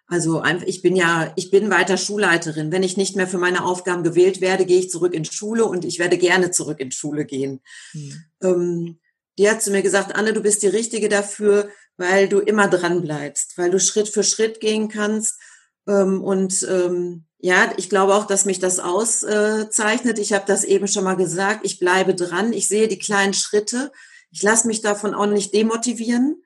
Also 0.07 0.43
ich 0.65 0.81
bin 0.81 0.97
ja, 0.97 1.31
ich 1.37 1.49
bin 1.49 1.69
weiter 1.69 1.95
Schulleiterin. 1.95 2.73
Wenn 2.73 2.83
ich 2.83 2.97
nicht 2.97 3.15
mehr 3.15 3.29
für 3.29 3.37
meine 3.37 3.63
Aufgaben 3.63 4.03
gewählt 4.03 4.41
werde, 4.41 4.65
gehe 4.65 4.79
ich 4.79 4.89
zurück 4.89 5.13
in 5.13 5.23
Schule 5.23 5.63
und 5.63 5.85
ich 5.85 5.97
werde 5.97 6.17
gerne 6.17 6.51
zurück 6.51 6.81
in 6.81 6.91
Schule 6.91 7.23
gehen. 7.23 7.61
Mhm. 7.93 8.23
Ähm, 8.43 8.99
die 9.37 9.49
hat 9.49 9.61
zu 9.61 9.71
mir 9.71 9.81
gesagt, 9.81 10.13
Anne, 10.13 10.33
du 10.33 10.41
bist 10.41 10.61
die 10.61 10.67
Richtige 10.67 11.07
dafür, 11.07 11.69
weil 11.95 12.27
du 12.27 12.39
immer 12.39 12.67
dran 12.67 13.01
bleibst, 13.01 13.57
weil 13.57 13.71
du 13.71 13.79
Schritt 13.79 14.09
für 14.09 14.23
Schritt 14.23 14.59
gehen 14.59 14.89
kannst. 14.89 15.39
Ähm, 15.87 16.21
und 16.21 16.67
ähm, 16.69 17.28
ja, 17.39 17.71
ich 17.77 17.89
glaube 17.89 18.15
auch, 18.15 18.27
dass 18.27 18.45
mich 18.45 18.59
das 18.59 18.79
auszeichnet. 18.79 20.19
Ich 20.19 20.33
habe 20.33 20.45
das 20.45 20.63
eben 20.63 20.87
schon 20.87 21.03
mal 21.03 21.15
gesagt. 21.15 21.61
Ich 21.63 21.79
bleibe 21.79 22.13
dran. 22.13 22.53
Ich 22.53 22.67
sehe 22.67 22.87
die 22.87 22.99
kleinen 22.99 23.33
Schritte. 23.33 23.91
Ich 24.31 24.43
lasse 24.43 24.67
mich 24.67 24.81
davon 24.81 25.13
auch 25.13 25.25
nicht 25.25 25.53
demotivieren 25.53 26.43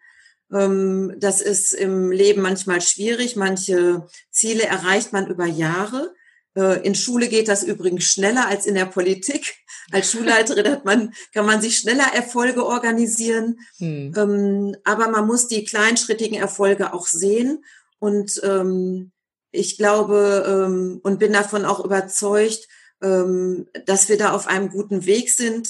ähm, 0.54 1.16
das 1.18 1.42
ist 1.42 1.74
im 1.74 2.12
Leben 2.12 2.42
manchmal 2.42 2.82
schwierig. 2.82 3.36
Manche 3.36 4.08
Ziele 4.32 4.64
erreicht 4.64 5.14
man 5.14 5.28
über 5.28 5.46
Jahre. 5.46 6.14
Äh, 6.56 6.86
in 6.86 6.96
Schule 6.96 7.28
geht 7.28 7.48
das 7.48 7.64
übrigens 7.64 8.06
schneller 8.06 8.48
als 8.48 8.66
in 8.66 8.76
der 8.76 8.86
Politik. 8.86 9.56
Als 9.92 10.12
Schulleiterin 10.12 10.72
hat 10.72 10.86
man, 10.86 11.14
kann 11.34 11.46
man 11.46 11.62
sich 11.62 11.78
schneller 11.78 12.14
Erfolge 12.14 12.66
organisieren. 12.66 13.60
Hm. 13.78 14.14
Ähm, 14.16 14.76
aber 14.84 15.10
man 15.10 15.26
muss 15.26 15.48
die 15.48 15.66
kleinschrittigen 15.66 16.38
Erfolge 16.38 16.94
auch 16.94 17.08
sehen. 17.08 17.66
Und 18.00 18.40
ähm, 18.44 19.12
ich 19.54 19.78
glaube 19.78 21.00
und 21.04 21.20
bin 21.20 21.32
davon 21.32 21.63
auch 21.63 21.84
überzeugt, 21.84 22.68
dass 23.00 24.10
wir 24.10 24.18
da 24.18 24.34
auf 24.34 24.48
einem 24.48 24.70
guten 24.70 25.06
Weg 25.06 25.30
sind. 25.30 25.70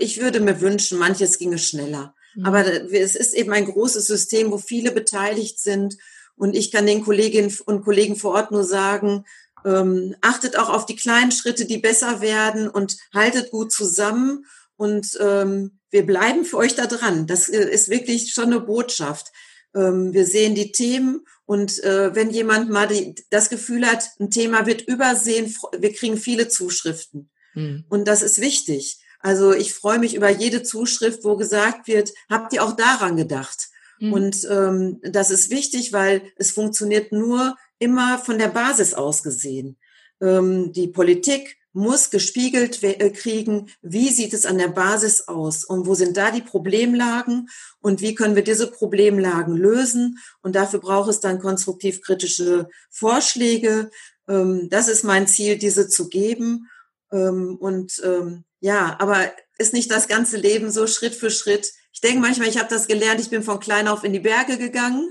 ich 0.00 0.20
würde 0.20 0.40
mir 0.40 0.60
wünschen, 0.60 0.98
manches 0.98 1.38
ginge 1.38 1.58
schneller. 1.58 2.14
Aber 2.42 2.64
mhm. 2.64 2.88
es 2.90 3.14
ist 3.14 3.34
eben 3.34 3.52
ein 3.52 3.66
großes 3.66 4.06
System, 4.06 4.50
wo 4.50 4.58
viele 4.58 4.90
beteiligt 4.90 5.60
sind. 5.60 5.96
Und 6.36 6.56
ich 6.56 6.72
kann 6.72 6.86
den 6.86 7.04
Kolleginnen 7.04 7.56
und 7.66 7.84
Kollegen 7.84 8.16
vor 8.16 8.34
Ort 8.34 8.50
nur 8.50 8.64
sagen, 8.64 9.24
ähm, 9.64 10.16
achtet 10.20 10.58
auch 10.58 10.68
auf 10.68 10.84
die 10.84 10.96
kleinen 10.96 11.30
Schritte, 11.30 11.64
die 11.64 11.78
besser 11.78 12.20
werden 12.20 12.68
und 12.68 12.96
haltet 13.14 13.50
gut 13.50 13.72
zusammen. 13.72 14.46
Und 14.76 15.16
ähm, 15.20 15.78
wir 15.90 16.04
bleiben 16.04 16.44
für 16.44 16.56
euch 16.56 16.74
da 16.74 16.86
dran. 16.86 17.26
Das 17.26 17.48
äh, 17.48 17.70
ist 17.70 17.88
wirklich 17.88 18.32
schon 18.32 18.46
eine 18.46 18.60
Botschaft. 18.60 19.32
Ähm, 19.74 20.12
wir 20.12 20.24
sehen 20.24 20.54
die 20.54 20.72
Themen 20.72 21.24
und 21.46 21.82
äh, 21.84 22.14
wenn 22.14 22.30
jemand 22.30 22.70
mal 22.70 22.86
die, 22.86 23.14
das 23.30 23.50
Gefühl 23.50 23.86
hat, 23.86 24.08
ein 24.18 24.30
Thema 24.30 24.66
wird 24.66 24.82
übersehen, 24.82 25.54
wir 25.78 25.92
kriegen 25.92 26.16
viele 26.16 26.48
Zuschriften. 26.48 27.30
Mhm. 27.54 27.84
Und 27.88 28.08
das 28.08 28.22
ist 28.22 28.40
wichtig. 28.40 28.98
Also 29.20 29.52
ich 29.52 29.72
freue 29.72 29.98
mich 29.98 30.14
über 30.14 30.28
jede 30.28 30.62
Zuschrift, 30.62 31.24
wo 31.24 31.36
gesagt 31.36 31.88
wird, 31.88 32.12
habt 32.28 32.52
ihr 32.52 32.62
auch 32.62 32.76
daran 32.76 33.16
gedacht? 33.16 33.68
Mhm. 33.98 34.12
Und 34.12 34.48
ähm, 34.50 35.00
das 35.02 35.30
ist 35.30 35.50
wichtig, 35.50 35.92
weil 35.92 36.22
es 36.36 36.50
funktioniert 36.50 37.12
nur 37.12 37.56
immer 37.78 38.18
von 38.18 38.38
der 38.38 38.48
Basis 38.48 38.94
aus 38.94 39.22
gesehen. 39.22 39.78
Ähm, 40.20 40.72
die 40.72 40.88
Politik 40.88 41.56
muss 41.74 42.10
gespiegelt 42.10 42.82
äh, 42.82 43.10
kriegen, 43.10 43.68
wie 43.82 44.08
sieht 44.10 44.32
es 44.32 44.46
an 44.46 44.58
der 44.58 44.68
Basis 44.68 45.28
aus 45.28 45.64
und 45.64 45.86
wo 45.86 45.94
sind 45.94 46.16
da 46.16 46.30
die 46.30 46.40
Problemlagen 46.40 47.50
und 47.80 48.00
wie 48.00 48.14
können 48.14 48.36
wir 48.36 48.44
diese 48.44 48.70
Problemlagen 48.70 49.56
lösen. 49.56 50.18
Und 50.40 50.54
dafür 50.54 50.78
braucht 50.78 51.10
es 51.10 51.20
dann 51.20 51.40
konstruktiv-kritische 51.40 52.68
Vorschläge. 52.90 53.90
Ähm, 54.28 54.68
das 54.70 54.88
ist 54.88 55.02
mein 55.02 55.26
Ziel, 55.26 55.58
diese 55.58 55.88
zu 55.88 56.08
geben. 56.08 56.70
Ähm, 57.12 57.56
und 57.56 58.00
ähm, 58.04 58.44
ja, 58.60 58.96
aber 59.00 59.32
ist 59.58 59.72
nicht 59.72 59.90
das 59.90 60.08
ganze 60.08 60.36
Leben 60.36 60.70
so 60.70 60.86
Schritt 60.86 61.14
für 61.14 61.30
Schritt. 61.30 61.72
Ich 62.04 62.10
denke 62.10 62.26
manchmal, 62.26 62.48
ich 62.48 62.58
habe 62.58 62.68
das 62.68 62.86
gelernt, 62.86 63.18
ich 63.18 63.30
bin 63.30 63.42
von 63.42 63.58
klein 63.58 63.88
auf 63.88 64.04
in 64.04 64.12
die 64.12 64.20
Berge 64.20 64.58
gegangen. 64.58 65.10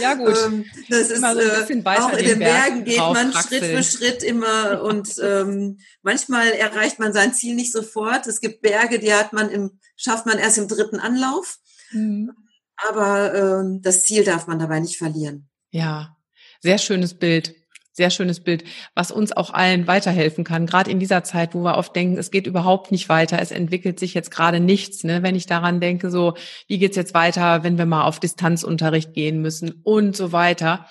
Ja, 0.00 0.14
gut. 0.14 0.36
Ähm, 0.46 0.64
das 0.88 1.10
ist, 1.10 1.22
so 1.22 1.24
weiter 1.24 2.06
auch 2.06 2.12
in 2.12 2.24
den 2.24 2.38
Bergen 2.38 2.84
geht 2.84 2.98
man 2.98 3.32
Schritt 3.32 3.64
für 3.64 3.82
Schritt 3.82 4.22
immer 4.22 4.80
und 4.84 5.16
ähm, 5.20 5.78
manchmal 6.02 6.52
erreicht 6.52 7.00
man 7.00 7.12
sein 7.12 7.34
Ziel 7.34 7.56
nicht 7.56 7.72
sofort. 7.72 8.28
Es 8.28 8.40
gibt 8.40 8.62
Berge, 8.62 9.00
die 9.00 9.12
hat 9.12 9.32
man 9.32 9.50
im, 9.50 9.80
schafft 9.96 10.24
man 10.24 10.38
erst 10.38 10.58
im 10.58 10.68
dritten 10.68 11.00
Anlauf. 11.00 11.58
Mhm. 11.90 12.30
Aber 12.76 13.34
ähm, 13.34 13.82
das 13.82 14.04
Ziel 14.04 14.22
darf 14.22 14.46
man 14.46 14.60
dabei 14.60 14.78
nicht 14.78 14.98
verlieren. 14.98 15.48
Ja, 15.72 16.16
sehr 16.60 16.78
schönes 16.78 17.14
Bild 17.14 17.56
sehr 18.00 18.08
schönes 18.08 18.40
Bild, 18.40 18.64
was 18.94 19.10
uns 19.10 19.30
auch 19.32 19.52
allen 19.52 19.86
weiterhelfen 19.86 20.42
kann, 20.42 20.64
gerade 20.64 20.90
in 20.90 20.98
dieser 20.98 21.22
Zeit, 21.22 21.54
wo 21.54 21.60
wir 21.62 21.76
oft 21.76 21.94
denken, 21.94 22.16
es 22.16 22.30
geht 22.30 22.46
überhaupt 22.46 22.90
nicht 22.92 23.10
weiter, 23.10 23.38
es 23.42 23.50
entwickelt 23.50 24.00
sich 24.00 24.14
jetzt 24.14 24.30
gerade 24.30 24.58
nichts. 24.58 25.04
Ne? 25.04 25.22
Wenn 25.22 25.34
ich 25.34 25.44
daran 25.44 25.80
denke, 25.80 26.10
so, 26.10 26.32
wie 26.66 26.78
geht's 26.78 26.96
jetzt 26.96 27.12
weiter, 27.12 27.62
wenn 27.62 27.76
wir 27.76 27.84
mal 27.84 28.04
auf 28.04 28.18
Distanzunterricht 28.18 29.12
gehen 29.12 29.42
müssen 29.42 29.82
und 29.82 30.16
so 30.16 30.32
weiter. 30.32 30.86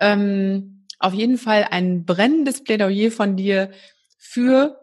Ähm, 0.00 0.86
auf 0.98 1.12
jeden 1.12 1.36
Fall 1.36 1.66
ein 1.70 2.06
brennendes 2.06 2.64
Plädoyer 2.64 3.10
von 3.10 3.36
dir 3.36 3.70
für 4.16 4.80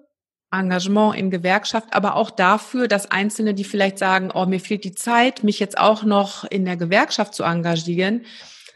Engagement 0.51 1.15
in 1.15 1.31
Gewerkschaft, 1.31 1.87
aber 1.93 2.15
auch 2.15 2.29
dafür, 2.29 2.87
dass 2.87 3.09
Einzelne, 3.09 3.55
die 3.55 3.63
vielleicht 3.63 3.97
sagen, 3.97 4.29
oh, 4.33 4.45
mir 4.45 4.59
fehlt 4.59 4.83
die 4.83 4.93
Zeit, 4.93 5.43
mich 5.43 5.59
jetzt 5.59 5.79
auch 5.79 6.03
noch 6.03 6.43
in 6.43 6.65
der 6.65 6.77
Gewerkschaft 6.77 7.33
zu 7.33 7.43
engagieren, 7.43 8.25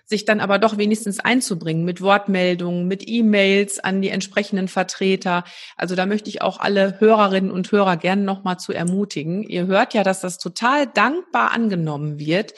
sich 0.05 0.25
dann 0.25 0.39
aber 0.39 0.59
doch 0.59 0.77
wenigstens 0.77 1.19
einzubringen 1.19 1.85
mit 1.85 2.01
Wortmeldungen, 2.01 2.87
mit 2.87 3.07
E-Mails 3.07 3.79
an 3.79 4.01
die 4.01 4.09
entsprechenden 4.09 4.67
Vertreter. 4.67 5.43
Also 5.77 5.95
da 5.95 6.05
möchte 6.05 6.29
ich 6.29 6.41
auch 6.41 6.59
alle 6.59 6.99
Hörerinnen 6.99 7.51
und 7.51 7.71
Hörer 7.71 7.97
gerne 7.97 8.23
nochmal 8.23 8.57
zu 8.57 8.73
ermutigen. 8.73 9.43
Ihr 9.43 9.67
hört 9.67 9.93
ja, 9.93 10.03
dass 10.03 10.21
das 10.21 10.37
total 10.37 10.87
dankbar 10.87 11.51
angenommen 11.51 12.19
wird 12.19 12.53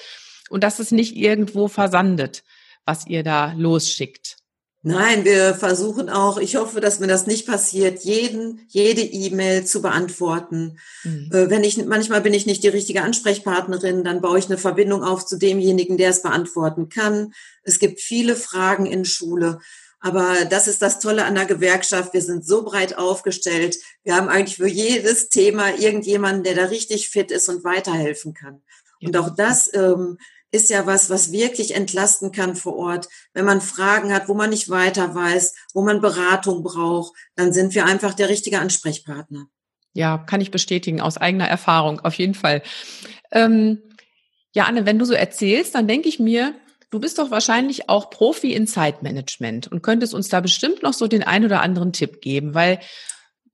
und 0.50 0.64
dass 0.64 0.80
es 0.80 0.92
nicht 0.92 1.16
irgendwo 1.16 1.68
versandet, 1.68 2.44
was 2.86 3.08
ihr 3.08 3.24
da 3.24 3.54
losschickt. 3.54 4.38
Nein, 4.88 5.26
wir 5.26 5.56
versuchen 5.56 6.12
auch, 6.12 6.38
ich 6.38 6.58
hoffe, 6.58 6.80
dass 6.80 7.00
mir 7.00 7.08
das 7.08 7.26
nicht 7.26 7.48
passiert, 7.48 8.04
jeden, 8.04 8.62
jede 8.67 9.02
E-Mail 9.02 9.65
zu 9.65 9.82
beantworten. 9.82 10.78
Mhm. 11.04 11.32
Äh, 11.34 11.50
wenn 11.50 11.63
ich, 11.63 11.84
manchmal 11.84 12.21
bin 12.21 12.36
ich 12.36 12.45
nicht 12.45 12.62
die 12.62 12.67
richtige 12.67 13.02
Ansprechpartnerin, 13.02 14.04
dann 14.04 14.21
baue 14.21 14.38
ich 14.38 14.45
eine 14.45 14.60
Verbindung 14.60 15.04
auf 15.04 15.26
zu 15.26 15.39
demjenigen, 15.39 15.98
der 15.98 16.12
es 16.12 16.21
beantworten 16.21 16.89
kann. 16.89 17.34
Es 17.63 17.80
gibt 17.80 18.00
viele 18.00 18.36
Fragen 18.36 18.86
in 18.86 19.06
Schule. 19.06 19.60
Aber 20.06 20.46
das 20.46 20.68
ist 20.68 20.84
das 20.84 21.00
Tolle 21.00 21.26
an 21.26 21.34
der 21.34 21.46
Gewerkschaft. 21.46 22.13
Wir 22.13 22.22
sind 22.22 22.46
so 22.46 22.63
breit 22.63 22.96
aufgestellt. 22.96 23.78
Wir 24.04 24.15
haben 24.15 24.30
eigentlich 24.30 24.58
für 24.58 24.68
jedes 24.68 25.30
Thema 25.30 25.74
irgendjemanden, 25.80 26.44
der 26.44 26.54
da 26.54 26.65
richtig 26.65 27.10
fit 27.10 27.32
ist 27.32 27.50
und 27.50 27.63
weiterhelfen 27.63 28.36
kann. 28.36 28.62
Und 29.02 29.18
auch 29.18 29.36
das 29.36 29.74
ähm, 29.74 30.20
ist 30.52 30.70
ja 30.70 30.86
was, 30.86 31.10
was 31.10 31.32
wirklich 31.32 31.74
entlasten 31.74 32.32
kann 32.32 32.56
vor 32.56 32.76
Ort. 32.76 33.10
Wenn 33.34 33.46
man 33.46 33.62
Fragen 33.62 34.13
hat, 34.13 34.30
wo 34.30 34.36
man 34.36 34.52
nicht 34.52 34.70
weiter 34.70 35.15
weiß, 35.15 35.56
wo 35.74 35.82
man 35.82 36.02
Beratung 36.02 36.62
braucht, 36.62 37.13
dann 37.36 37.52
sind 37.52 37.74
wir 37.74 37.88
einfach 37.88 38.13
der 38.13 38.30
richtige 38.30 38.60
Ansprechpartner. 38.60 39.48
Ja, 39.94 40.20
kann 40.20 40.39
ich 40.39 40.52
bestätigen 40.52 41.02
aus 41.02 41.18
eigener 41.18 41.48
Erfahrung, 41.48 42.00
auf 42.02 42.13
jeden 42.13 42.36
Fall. 42.36 42.62
Ähm, 43.32 43.82
Ja, 44.54 44.65
Anne, 44.65 44.86
wenn 44.86 45.00
du 45.00 45.06
so 45.06 45.15
erzählst, 45.15 45.74
dann 45.74 45.88
denke 45.88 46.10
ich 46.10 46.20
mir, 46.20 46.54
du 46.89 47.00
bist 47.00 47.19
doch 47.19 47.32
wahrscheinlich 47.32 47.89
auch 47.89 48.10
Profi 48.10 48.54
in 48.54 48.67
Zeitmanagement 48.67 49.67
und 49.67 49.82
könntest 49.82 50.13
uns 50.13 50.30
da 50.30 50.39
bestimmt 50.41 50.84
noch 50.84 50.93
so 50.93 51.08
den 51.08 51.24
ein 51.24 51.45
oder 51.45 51.62
anderen 51.62 51.93
Tipp 51.93 52.21
geben, 52.21 52.54
weil 52.54 52.80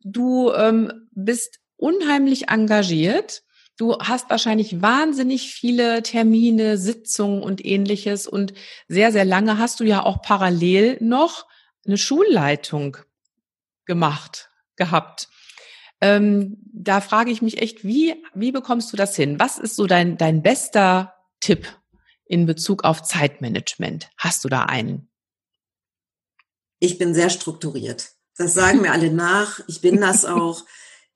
du 0.04 0.52
ähm, 0.54 1.08
bist 1.12 1.60
unheimlich 1.78 2.50
engagiert. 2.50 3.44
Du 3.78 3.98
hast 3.98 4.30
wahrscheinlich 4.30 4.82
wahnsinnig 4.82 5.54
viele 5.54 6.04
Termine, 6.04 6.78
Sitzungen 6.78 7.41
und 7.41 7.65
ähnliches 7.65 8.28
und 8.28 8.54
sehr, 8.88 9.12
sehr 9.12 9.26
lange 9.26 9.58
hast 9.58 9.80
du 9.80 9.84
ja 9.84 10.04
auch 10.04 10.22
parallel 10.22 10.98
noch 11.00 11.48
eine 11.86 11.98
Schulleitung 11.98 12.98
gemacht, 13.86 14.50
gehabt. 14.76 15.30
Ähm, 16.00 16.58
da 16.74 17.02
frage 17.02 17.32
ich 17.32 17.41
mich 17.41 17.62
echt, 17.62 17.84
wie, 17.84 18.15
wie 18.34 18.52
bekommst 18.52 18.91
du 18.94 18.98
das 18.98 19.15
hin? 19.15 19.39
Was 19.39 19.58
ist 19.58 19.76
so 19.76 19.88
dein, 19.88 20.17
dein 20.17 20.41
bester 20.41 21.13
Tipp 21.39 21.67
in 22.32 22.46
Bezug 22.46 22.86
auf 22.86 23.04
Zeitmanagement? 23.04 24.10
Hast 24.17 24.46
du 24.46 24.50
da 24.50 24.63
einen? 24.63 25.10
Ich 26.80 26.98
bin 26.98 27.13
sehr 27.13 27.30
strukturiert. 27.30 28.12
Das 28.38 28.54
sagen 28.54 28.82
mir 28.82 28.94
alle 28.94 29.12
nach. 29.12 29.60
Ich 29.67 29.82
bin 29.82 30.00
das 30.00 30.26
auch. 30.26 30.63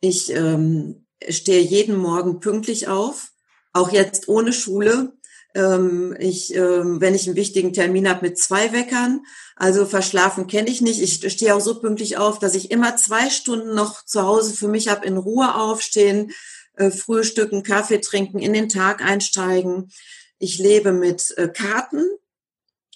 Ich 0.02 0.30
ähm, 0.32 1.08
stehe 1.28 1.62
jeden 1.62 1.96
Morgen 1.96 2.42
pünktlich 2.42 2.90
auf, 2.90 3.32
auch 3.72 3.92
jetzt 3.92 4.28
ohne 4.28 4.52
Schule. 4.52 5.14
Ähm, 5.56 6.16
ich, 6.20 6.54
ähm, 6.54 7.00
wenn 7.00 7.16
ich 7.16 7.28
einen 7.28 7.38
wichtigen 7.38 7.72
Termin 7.72 8.10
habe 8.10 8.28
mit 8.28 8.38
zwei 8.38 8.74
Weckern, 8.74 9.22
also 9.56 9.86
verschlafen 9.86 10.48
kenne 10.48 10.70
ich 10.70 10.82
nicht. 10.82 11.02
Ich 11.02 11.32
stehe 11.32 11.56
auch 11.56 11.62
so 11.62 11.80
pünktlich 11.80 12.18
auf, 12.18 12.40
dass 12.40 12.56
ich 12.56 12.72
immer 12.72 12.98
zwei 12.98 13.30
Stunden 13.30 13.74
noch 13.74 14.04
zu 14.04 14.24
Hause 14.24 14.54
für 14.54 14.68
mich 14.68 14.90
habe, 14.90 15.06
in 15.06 15.16
Ruhe 15.16 15.56
aufstehen, 15.56 16.32
äh, 16.74 16.92
frühstücken, 16.92 17.64
Kaffee 17.64 18.02
trinken, 18.02 18.40
in 18.40 18.52
den 18.52 18.68
Tag 18.68 19.02
einsteigen. 19.02 19.90
Ich 20.40 20.60
lebe 20.60 20.92
mit 20.92 21.34
äh, 21.38 21.48
Karten. 21.48 22.04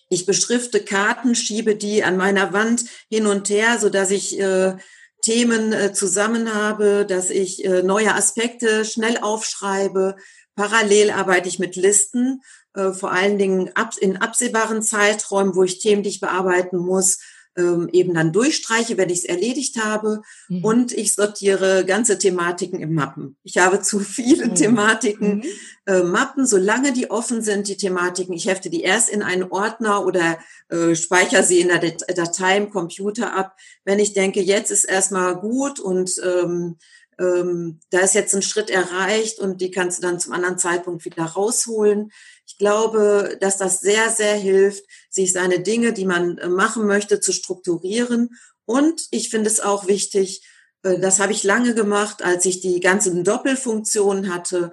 Ich 0.10 0.26
beschrifte 0.26 0.84
Karten, 0.84 1.36
schiebe 1.36 1.76
die 1.76 2.04
an 2.04 2.18
meiner 2.18 2.52
Wand 2.52 2.86
hin 3.10 3.28
und 3.28 3.50
her, 3.50 3.78
so 3.80 3.90
dass 3.90 4.12
ich 4.12 4.40
äh, 4.40 4.76
Themen 5.22 5.72
äh, 5.72 5.94
zusammen 5.94 6.54
habe, 6.54 7.06
dass 7.06 7.30
ich 7.30 7.64
neue 7.84 8.16
Aspekte 8.16 8.86
schnell 8.86 9.18
aufschreibe. 9.18 10.16
Parallel 10.56 11.12
arbeite 11.12 11.50
ich 11.50 11.60
mit 11.60 11.76
Listen 11.76 12.42
vor 12.74 13.12
allen 13.12 13.38
Dingen 13.38 13.72
in 14.00 14.18
absehbaren 14.18 14.82
Zeiträumen, 14.82 15.56
wo 15.56 15.64
ich 15.64 15.80
Themen, 15.80 16.04
die 16.04 16.10
ich 16.10 16.20
bearbeiten 16.20 16.78
muss, 16.78 17.20
ähm, 17.58 17.90
eben 17.92 18.14
dann 18.14 18.32
durchstreiche, 18.32 18.98
wenn 18.98 19.10
ich 19.10 19.20
es 19.20 19.26
erledigt 19.26 19.84
habe. 19.84 20.22
Mhm. 20.48 20.64
Und 20.64 20.92
ich 20.92 21.14
sortiere 21.16 21.86
ganze 21.86 22.18
Thematiken 22.18 22.80
im 22.80 22.94
Mappen. 22.94 23.38
Ich 23.44 23.58
habe 23.58 23.82
zu 23.82 24.00
viele 24.00 24.48
mhm. 24.48 24.56
Thematiken, 24.56 25.38
mhm. 25.38 25.44
äh, 25.86 26.04
Mappen, 26.04 26.46
solange 26.46 26.94
die 26.94 27.12
offen 27.12 27.42
sind, 27.42 27.68
die 27.68 27.78
Thematiken. 27.78 28.34
Ich 28.34 28.48
hefte 28.48 28.70
die 28.70 28.82
erst 28.82 29.10
in 29.10 29.22
einen 29.22 29.44
Ordner 29.44 30.06
oder 30.06 30.40
äh, 30.70 30.96
speichere 30.96 31.44
sie 31.44 31.60
in 31.60 31.68
der 31.70 31.80
Datei 31.80 32.58
im 32.58 32.70
Computer 32.70 33.36
ab. 33.36 33.56
Wenn 33.84 34.00
ich 34.00 34.14
denke, 34.14 34.42
jetzt 34.42 34.72
ist 34.72 34.84
erstmal 34.84 35.36
gut 35.36 35.80
und 35.80 36.12
ähm, 36.24 36.78
ähm, 37.20 37.80
da 37.90 38.00
ist 38.00 38.16
jetzt 38.16 38.34
ein 38.34 38.42
Schritt 38.42 38.70
erreicht 38.70 39.40
und 39.40 39.60
die 39.62 39.72
kannst 39.72 39.98
du 39.98 40.02
dann 40.02 40.20
zum 40.20 40.34
anderen 40.34 40.58
Zeitpunkt 40.58 41.04
wieder 41.06 41.24
rausholen. 41.24 42.12
Ich 42.48 42.58
glaube, 42.58 43.38
dass 43.42 43.58
das 43.58 43.82
sehr, 43.82 44.10
sehr 44.10 44.36
hilft, 44.36 44.84
sich 45.10 45.34
seine 45.34 45.60
Dinge, 45.60 45.94
die 45.94 46.06
man 46.06 46.38
äh, 46.38 46.48
machen 46.48 46.88
möchte, 46.88 47.20
zu 47.20 47.34
strukturieren. 47.34 48.30
Und 48.66 49.02
ich 49.12 49.30
finde 49.30 49.50
es 49.50 49.60
auch 49.60 49.88
wichtig, 49.88 50.44
äh, 50.84 51.00
das 51.00 51.20
habe 51.20 51.34
ich 51.34 51.44
lange 51.44 51.76
gemacht, 51.76 52.24
als 52.24 52.46
ich 52.46 52.62
die 52.62 52.80
ganzen 52.80 53.24
Doppelfunktionen 53.24 54.34
hatte. 54.34 54.72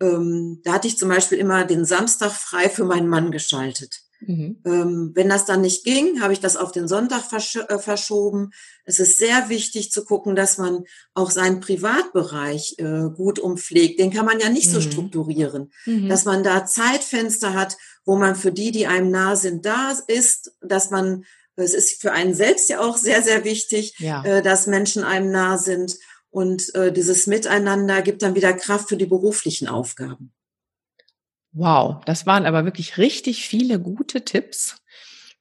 Ähm, 0.00 0.60
da 0.62 0.74
hatte 0.74 0.86
ich 0.86 0.98
zum 0.98 1.08
Beispiel 1.08 1.38
immer 1.38 1.64
den 1.64 1.84
Samstag 1.84 2.32
frei 2.32 2.68
für 2.68 2.84
meinen 2.84 3.08
Mann 3.08 3.32
geschaltet. 3.32 4.02
Mhm. 4.20 4.60
Ähm, 4.64 5.12
wenn 5.14 5.28
das 5.28 5.44
dann 5.44 5.60
nicht 5.60 5.84
ging, 5.84 6.20
habe 6.20 6.32
ich 6.32 6.40
das 6.40 6.56
auf 6.56 6.72
den 6.72 6.88
Sonntag 6.88 7.22
versch 7.22 7.56
äh, 7.56 7.78
verschoben. 7.78 8.50
Es 8.84 8.98
ist 8.98 9.18
sehr 9.18 9.48
wichtig 9.48 9.92
zu 9.92 10.04
gucken, 10.04 10.34
dass 10.34 10.58
man 10.58 10.84
auch 11.14 11.30
seinen 11.30 11.60
Privatbereich 11.60 12.76
äh, 12.78 13.10
gut 13.14 13.38
umpflegt. 13.38 14.00
Den 14.00 14.10
kann 14.10 14.26
man 14.26 14.40
ja 14.40 14.48
nicht 14.48 14.68
mhm. 14.68 14.72
so 14.72 14.80
strukturieren, 14.80 15.72
mhm. 15.86 16.08
dass 16.08 16.24
man 16.24 16.42
da 16.42 16.66
Zeitfenster 16.66 17.54
hat, 17.54 17.76
wo 18.04 18.16
man 18.16 18.34
für 18.34 18.52
die, 18.52 18.72
die 18.72 18.86
einem 18.86 19.10
nah 19.10 19.36
sind, 19.36 19.64
da 19.64 19.92
ist, 20.08 20.52
dass 20.60 20.90
man, 20.90 21.24
es 21.54 21.74
ist 21.74 22.00
für 22.00 22.12
einen 22.12 22.34
selbst 22.34 22.68
ja 22.68 22.80
auch 22.80 22.96
sehr, 22.96 23.22
sehr 23.22 23.44
wichtig, 23.44 23.94
ja. 23.98 24.24
äh, 24.24 24.42
dass 24.42 24.66
Menschen 24.66 25.04
einem 25.04 25.30
nah 25.30 25.58
sind. 25.58 25.96
Und 26.30 26.74
äh, 26.74 26.92
dieses 26.92 27.26
Miteinander 27.26 28.02
gibt 28.02 28.22
dann 28.22 28.34
wieder 28.34 28.52
Kraft 28.52 28.88
für 28.88 28.96
die 28.96 29.06
beruflichen 29.06 29.68
Aufgaben. 29.68 30.32
Wow, 31.58 32.04
das 32.04 32.24
waren 32.24 32.46
aber 32.46 32.64
wirklich 32.64 32.98
richtig 32.98 33.48
viele 33.48 33.80
gute 33.80 34.24
Tipps. 34.24 34.76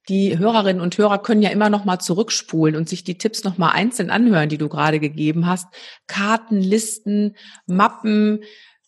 Die 0.10 0.40
Hörerinnen 0.40 0.82
und 0.82 0.98
Hörer 0.98 1.20
können 1.20 1.44
ja 1.44 1.52
immer 1.52 1.70
noch 1.70 1.86
mal 1.86 2.00
zurückspulen 2.00 2.76
und 2.76 2.90
sich 2.90 3.04
die 3.04 3.20
Tipps 3.20 3.44
noch 3.44 3.60
mal 3.60 3.70
einzeln 3.70 4.10
anhören, 4.10 4.50
die 4.50 4.58
du 4.58 4.68
gerade 4.68 5.00
gegeben 5.00 5.46
hast. 5.46 5.68
Karten, 6.08 6.60
Listen, 6.60 7.36
Mappen, 7.68 8.44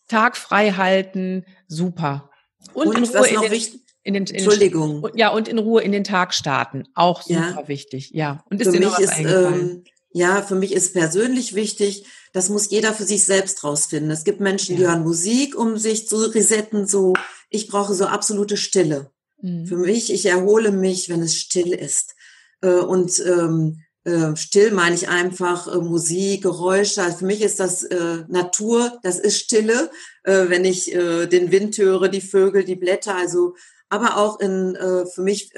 Tag 0.08 0.36
frei 0.36 0.72
halten, 0.72 1.44
super. 1.68 2.30
Und, 2.74 2.88
und 2.88 2.96
in 2.96 3.04
Ruhe 3.04 3.28
in 3.28 3.40
den, 3.42 3.50
wichtig, 3.52 3.80
in 4.02 4.14
den, 4.14 4.24
in 4.24 4.34
Entschuldigung. 4.34 5.02
Den, 5.02 5.16
ja, 5.16 5.28
und 5.28 5.46
in 5.46 5.58
Ruhe 5.58 5.82
in 5.82 5.92
den 5.92 6.02
Tag 6.02 6.34
starten, 6.34 6.88
auch 6.94 7.22
super 7.22 7.60
ja. 7.60 7.68
wichtig. 7.68 8.10
Ja. 8.12 8.42
Und 8.50 8.60
ist 8.60 8.66
Für 8.66 8.72
dir 8.72 8.86
noch 8.86 8.94
was 8.94 9.04
ist, 9.04 9.12
eingefallen? 9.12 9.70
Ähm, 9.70 9.84
ja, 10.12 10.42
für 10.42 10.54
mich 10.54 10.72
ist 10.72 10.92
persönlich 10.92 11.54
wichtig, 11.54 12.04
das 12.32 12.48
muss 12.48 12.70
jeder 12.70 12.92
für 12.92 13.04
sich 13.04 13.24
selbst 13.24 13.64
rausfinden. 13.64 14.10
Es 14.10 14.24
gibt 14.24 14.40
Menschen, 14.40 14.76
die 14.76 14.86
hören 14.86 15.02
Musik, 15.02 15.56
um 15.56 15.76
sich 15.78 16.08
zu 16.08 16.16
resetten, 16.16 16.86
so. 16.86 17.14
Ich 17.48 17.68
brauche 17.68 17.94
so 17.94 18.06
absolute 18.06 18.56
Stille. 18.56 19.10
Mhm. 19.40 19.66
Für 19.66 19.76
mich, 19.76 20.12
ich 20.12 20.26
erhole 20.26 20.70
mich, 20.72 21.08
wenn 21.08 21.22
es 21.22 21.36
still 21.36 21.72
ist. 21.72 22.14
Äh, 22.60 22.74
und 22.74 23.20
ähm, 23.24 23.82
äh, 24.04 24.34
still 24.36 24.72
meine 24.72 24.94
ich 24.94 25.08
einfach 25.08 25.66
äh, 25.66 25.78
Musik, 25.78 26.42
Geräusche. 26.42 27.02
Also 27.02 27.18
für 27.18 27.26
mich 27.26 27.42
ist 27.42 27.60
das 27.60 27.82
äh, 27.82 28.24
Natur, 28.28 28.98
das 29.02 29.18
ist 29.18 29.38
Stille, 29.38 29.90
äh, 30.24 30.48
wenn 30.48 30.64
ich 30.64 30.86
den 30.86 31.50
Wind 31.50 31.76
höre, 31.78 32.08
die 32.08 32.20
Vögel, 32.20 32.64
die 32.64 32.76
Blätter. 32.76 33.14
Also, 33.16 33.54
aber 33.88 34.16
auch 34.16 34.40
in 34.40 34.76
für 35.14 35.22
mich 35.22 35.52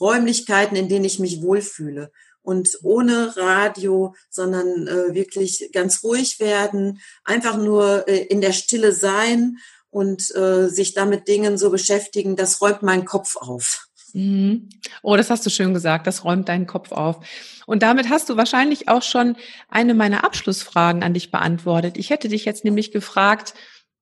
Räumlichkeiten, 0.00 0.76
in 0.76 0.88
denen 0.88 1.04
ich 1.04 1.18
mich 1.18 1.40
wohlfühle 1.40 2.10
und 2.44 2.78
ohne 2.82 3.36
Radio, 3.36 4.14
sondern 4.30 4.86
äh, 4.86 5.14
wirklich 5.14 5.70
ganz 5.72 6.04
ruhig 6.04 6.38
werden, 6.38 7.00
einfach 7.24 7.56
nur 7.56 8.06
äh, 8.06 8.18
in 8.26 8.40
der 8.40 8.52
Stille 8.52 8.92
sein 8.92 9.56
und 9.90 10.34
äh, 10.36 10.68
sich 10.68 10.92
damit 10.92 11.26
Dingen 11.26 11.56
so 11.56 11.70
beschäftigen, 11.70 12.36
das 12.36 12.60
räumt 12.60 12.82
meinen 12.82 13.06
Kopf 13.06 13.36
auf. 13.36 13.88
Mhm. 14.12 14.68
Oh, 15.02 15.16
das 15.16 15.30
hast 15.30 15.44
du 15.46 15.50
schön 15.50 15.72
gesagt, 15.72 16.06
das 16.06 16.22
räumt 16.22 16.48
deinen 16.48 16.66
Kopf 16.66 16.92
auf. 16.92 17.24
Und 17.66 17.82
damit 17.82 18.10
hast 18.10 18.28
du 18.28 18.36
wahrscheinlich 18.36 18.88
auch 18.88 19.02
schon 19.02 19.36
eine 19.68 19.94
meiner 19.94 20.22
Abschlussfragen 20.22 21.02
an 21.02 21.14
dich 21.14 21.30
beantwortet. 21.30 21.96
Ich 21.96 22.10
hätte 22.10 22.28
dich 22.28 22.44
jetzt 22.44 22.64
nämlich 22.64 22.92
gefragt, 22.92 23.54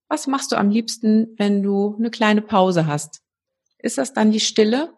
was 0.09 0.27
machst 0.27 0.51
du 0.51 0.57
am 0.57 0.69
liebsten, 0.69 1.35
wenn 1.39 1.63
du 1.63 1.95
eine 1.97 2.11
kleine 2.11 2.43
Pause 2.43 2.87
hast? 2.87 3.21
Ist 3.79 3.99
das 3.99 4.13
dann 4.13 4.33
die 4.33 4.41
Stille? 4.41 4.93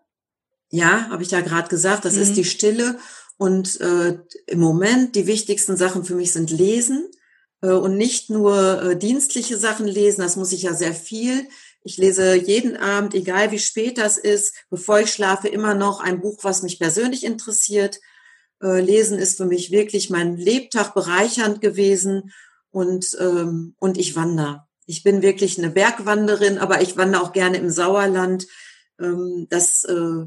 Ja, 0.70 1.08
habe 1.10 1.22
ich 1.22 1.30
ja 1.30 1.40
gerade 1.40 1.68
gesagt, 1.68 2.04
das 2.04 2.16
mhm. 2.16 2.22
ist 2.22 2.36
die 2.36 2.44
Stille. 2.44 2.98
Und 3.36 3.80
äh, 3.80 4.18
im 4.46 4.60
Moment 4.60 5.16
die 5.16 5.26
wichtigsten 5.26 5.76
Sachen 5.76 6.04
für 6.04 6.14
mich 6.14 6.32
sind 6.32 6.50
Lesen 6.50 7.08
äh, 7.62 7.70
und 7.70 7.96
nicht 7.96 8.30
nur 8.30 8.82
äh, 8.82 8.96
dienstliche 8.96 9.56
Sachen 9.56 9.86
lesen. 9.86 10.20
Das 10.20 10.36
muss 10.36 10.52
ich 10.52 10.62
ja 10.62 10.74
sehr 10.74 10.94
viel. 10.94 11.48
Ich 11.82 11.98
lese 11.98 12.34
jeden 12.34 12.76
Abend, 12.76 13.14
egal 13.14 13.50
wie 13.50 13.58
spät 13.58 13.98
das 13.98 14.16
ist, 14.16 14.54
bevor 14.70 15.00
ich 15.00 15.12
schlafe, 15.12 15.48
immer 15.48 15.74
noch 15.74 16.00
ein 16.00 16.20
Buch, 16.20 16.38
was 16.42 16.62
mich 16.62 16.78
persönlich 16.78 17.24
interessiert. 17.24 18.00
Äh, 18.62 18.80
lesen 18.80 19.18
ist 19.18 19.36
für 19.36 19.46
mich 19.46 19.70
wirklich 19.70 20.10
mein 20.10 20.36
Lebtag 20.36 20.94
bereichernd 20.94 21.60
gewesen 21.60 22.32
und, 22.70 23.16
ähm, 23.20 23.74
und 23.78 23.98
ich 23.98 24.16
wandere. 24.16 24.66
Ich 24.86 25.02
bin 25.02 25.22
wirklich 25.22 25.58
eine 25.58 25.70
Bergwanderin, 25.70 26.58
aber 26.58 26.82
ich 26.82 26.96
wandere 26.96 27.22
auch 27.22 27.32
gerne 27.32 27.58
im 27.58 27.70
Sauerland. 27.70 28.46
Ähm, 28.98 29.46
das 29.50 29.84
äh, 29.84 30.26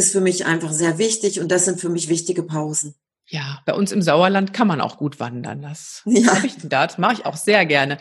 ist 0.00 0.12
für 0.12 0.22
mich 0.22 0.46
einfach 0.46 0.72
sehr 0.72 0.96
wichtig 0.96 1.40
und 1.40 1.52
das 1.52 1.66
sind 1.66 1.78
für 1.78 1.90
mich 1.90 2.08
wichtige 2.08 2.42
Pausen. 2.42 2.94
Ja, 3.28 3.60
bei 3.66 3.74
uns 3.74 3.92
im 3.92 4.00
Sauerland 4.00 4.54
kann 4.54 4.66
man 4.66 4.80
auch 4.80 4.96
gut 4.96 5.20
wandern. 5.20 5.60
Das 5.60 6.02
ja. 6.06 6.42
ich 6.42 6.56
das 6.64 6.96
mache 6.96 7.12
ich 7.12 7.26
auch 7.26 7.36
sehr 7.36 7.66
gerne. 7.66 7.98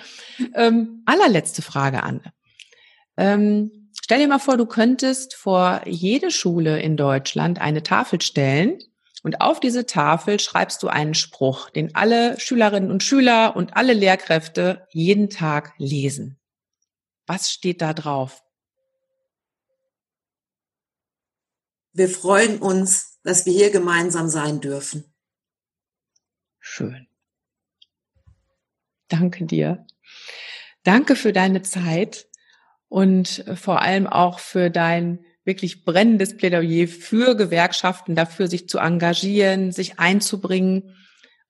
Ähm, 0.56 1.04
allerletzte 1.06 1.62
Frage, 1.62 2.02
Anne. 2.02 2.22
Ähm, 3.18 3.92
stell 4.02 4.20
dir 4.20 4.28
mal 4.30 4.40
vor, 4.40 4.56
du 4.56 4.66
könntest 4.66 5.36
vor 5.36 5.82
jede 5.86 6.32
Schule 6.32 6.82
in 6.82 6.96
Deutschland 6.96 7.60
eine 7.60 7.84
Tafel 7.84 8.22
stellen 8.22 8.80
und 9.22 9.42
auf 9.42 9.60
diese 9.60 9.86
Tafel 9.86 10.40
schreibst 10.40 10.82
du 10.84 10.88
einen 10.88 11.14
Spruch, 11.14 11.70
den 11.70 11.94
alle 11.96 12.40
Schülerinnen 12.40 12.90
und 12.90 13.04
Schüler 13.04 13.56
und 13.58 13.76
alle 13.76 13.94
Lehrkräfte 13.94 14.88
jeden 14.92 15.30
Tag 15.30 15.74
lesen. 15.78 16.40
Was 17.28 17.52
steht 17.52 17.82
da 17.82 17.94
drauf? 17.94 18.42
Wir 21.94 22.10
freuen 22.10 22.60
uns, 22.60 23.20
dass 23.24 23.46
wir 23.46 23.54
hier 23.54 23.72
gemeinsam 23.72 24.30
sein 24.30 24.62
dürfen. 24.62 25.14
Schön. 26.60 27.08
Danke 29.08 29.46
dir. 29.46 29.86
Danke 30.84 31.16
für 31.16 31.34
deine 31.34 31.62
Zeit. 31.62 32.30
und 32.90 33.46
vor 33.56 33.82
allem 33.82 34.08
auch 34.08 34.40
für 34.40 34.70
dein 34.70 35.24
wirklich 35.46 35.86
brennendes 35.86 36.36
Plädoyer 36.36 36.88
für 36.88 37.36
Gewerkschaften, 37.36 38.16
dafür 38.16 38.48
sich 38.48 38.68
zu 38.68 38.80
engagieren, 38.80 39.72
sich 39.72 40.00
einzubringen 40.00 40.96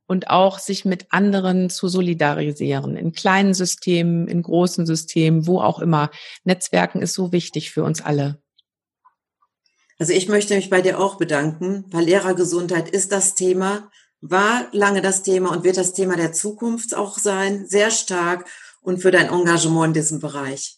und 0.06 0.30
auch 0.30 0.60
sich 0.60 0.86
mit 0.86 1.12
anderen 1.12 1.70
zu 1.70 1.88
solidarisieren, 1.88 2.96
in 2.96 3.14
kleinen 3.14 3.54
Systemen, 3.54 4.28
in 4.28 4.42
großen 4.42 4.86
Systemen, 4.86 5.48
wo 5.48 5.62
auch 5.62 5.80
immer. 5.80 6.12
Netzwerken 6.44 7.02
ist 7.02 7.14
so 7.14 7.32
wichtig 7.32 7.72
für 7.72 7.84
uns 7.84 8.02
alle. 8.02 8.42
Also 10.00 10.14
ich 10.14 10.30
möchte 10.30 10.56
mich 10.56 10.70
bei 10.70 10.82
dir 10.82 11.00
auch 11.00 11.18
bedanken, 11.18 11.84
weil 11.90 12.06
Lehrergesundheit 12.06 12.90
ist 12.90 13.12
das 13.12 13.36
Thema, 13.36 13.92
war 14.22 14.68
lange 14.72 15.02
das 15.02 15.24
Thema 15.24 15.52
und 15.52 15.66
wird 15.66 15.78
das 15.78 15.94
Thema 15.94 16.16
der 16.16 16.32
Zukunft 16.32 16.96
auch 16.96 17.20
sein, 17.20 17.66
sehr 17.68 17.92
stark 17.92 18.50
und 18.82 19.02
für 19.02 19.12
dein 19.12 19.28
Engagement 19.28 19.88
in 19.88 19.94
diesem 19.94 20.20
Bereich. 20.22 20.78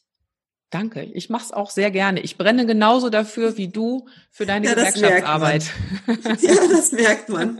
Danke. 0.71 1.03
Ich 1.03 1.29
mache 1.29 1.45
es 1.45 1.51
auch 1.51 1.69
sehr 1.69 1.91
gerne. 1.91 2.21
Ich 2.21 2.37
brenne 2.37 2.65
genauso 2.65 3.09
dafür 3.09 3.57
wie 3.57 3.67
du 3.67 4.07
für 4.31 4.45
deine 4.45 4.65
ja, 4.65 4.73
Gewerkschaftsarbeit. 4.73 5.65
Ja, 6.41 6.67
das 6.69 6.91
merkt 6.91 7.29
man. 7.29 7.59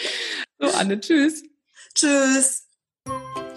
so, 0.60 0.68
Anne, 0.68 1.00
tschüss. 1.00 1.42
Tschüss. 1.94 2.68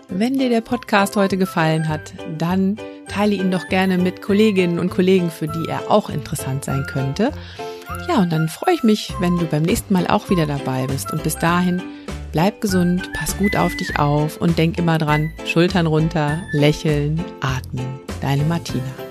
Wenn 0.07 0.39
dir 0.39 0.49
der 0.49 0.61
Podcast 0.61 1.15
heute 1.15 1.37
gefallen 1.37 1.89
hat, 1.89 2.13
dann 2.37 2.77
teile 3.07 3.35
ihn 3.35 3.51
doch 3.51 3.67
gerne 3.69 3.97
mit 3.97 4.21
Kolleginnen 4.21 4.79
und 4.79 4.89
Kollegen, 4.89 5.29
für 5.29 5.47
die 5.47 5.67
er 5.67 5.89
auch 5.89 6.09
interessant 6.09 6.65
sein 6.65 6.85
könnte. 6.87 7.31
Ja, 8.07 8.19
und 8.19 8.31
dann 8.31 8.49
freue 8.49 8.75
ich 8.75 8.83
mich, 8.83 9.13
wenn 9.19 9.37
du 9.37 9.45
beim 9.45 9.63
nächsten 9.63 9.93
Mal 9.93 10.07
auch 10.07 10.29
wieder 10.29 10.45
dabei 10.45 10.87
bist. 10.87 11.11
Und 11.11 11.23
bis 11.23 11.37
dahin, 11.37 11.81
bleib 12.31 12.61
gesund, 12.61 13.09
pass 13.13 13.37
gut 13.37 13.55
auf 13.55 13.75
dich 13.75 13.97
auf 13.99 14.37
und 14.37 14.57
denk 14.57 14.77
immer 14.77 14.97
dran, 14.97 15.31
Schultern 15.45 15.87
runter, 15.87 16.41
lächeln, 16.51 17.23
atmen. 17.41 17.99
Deine 18.21 18.43
Martina. 18.43 19.04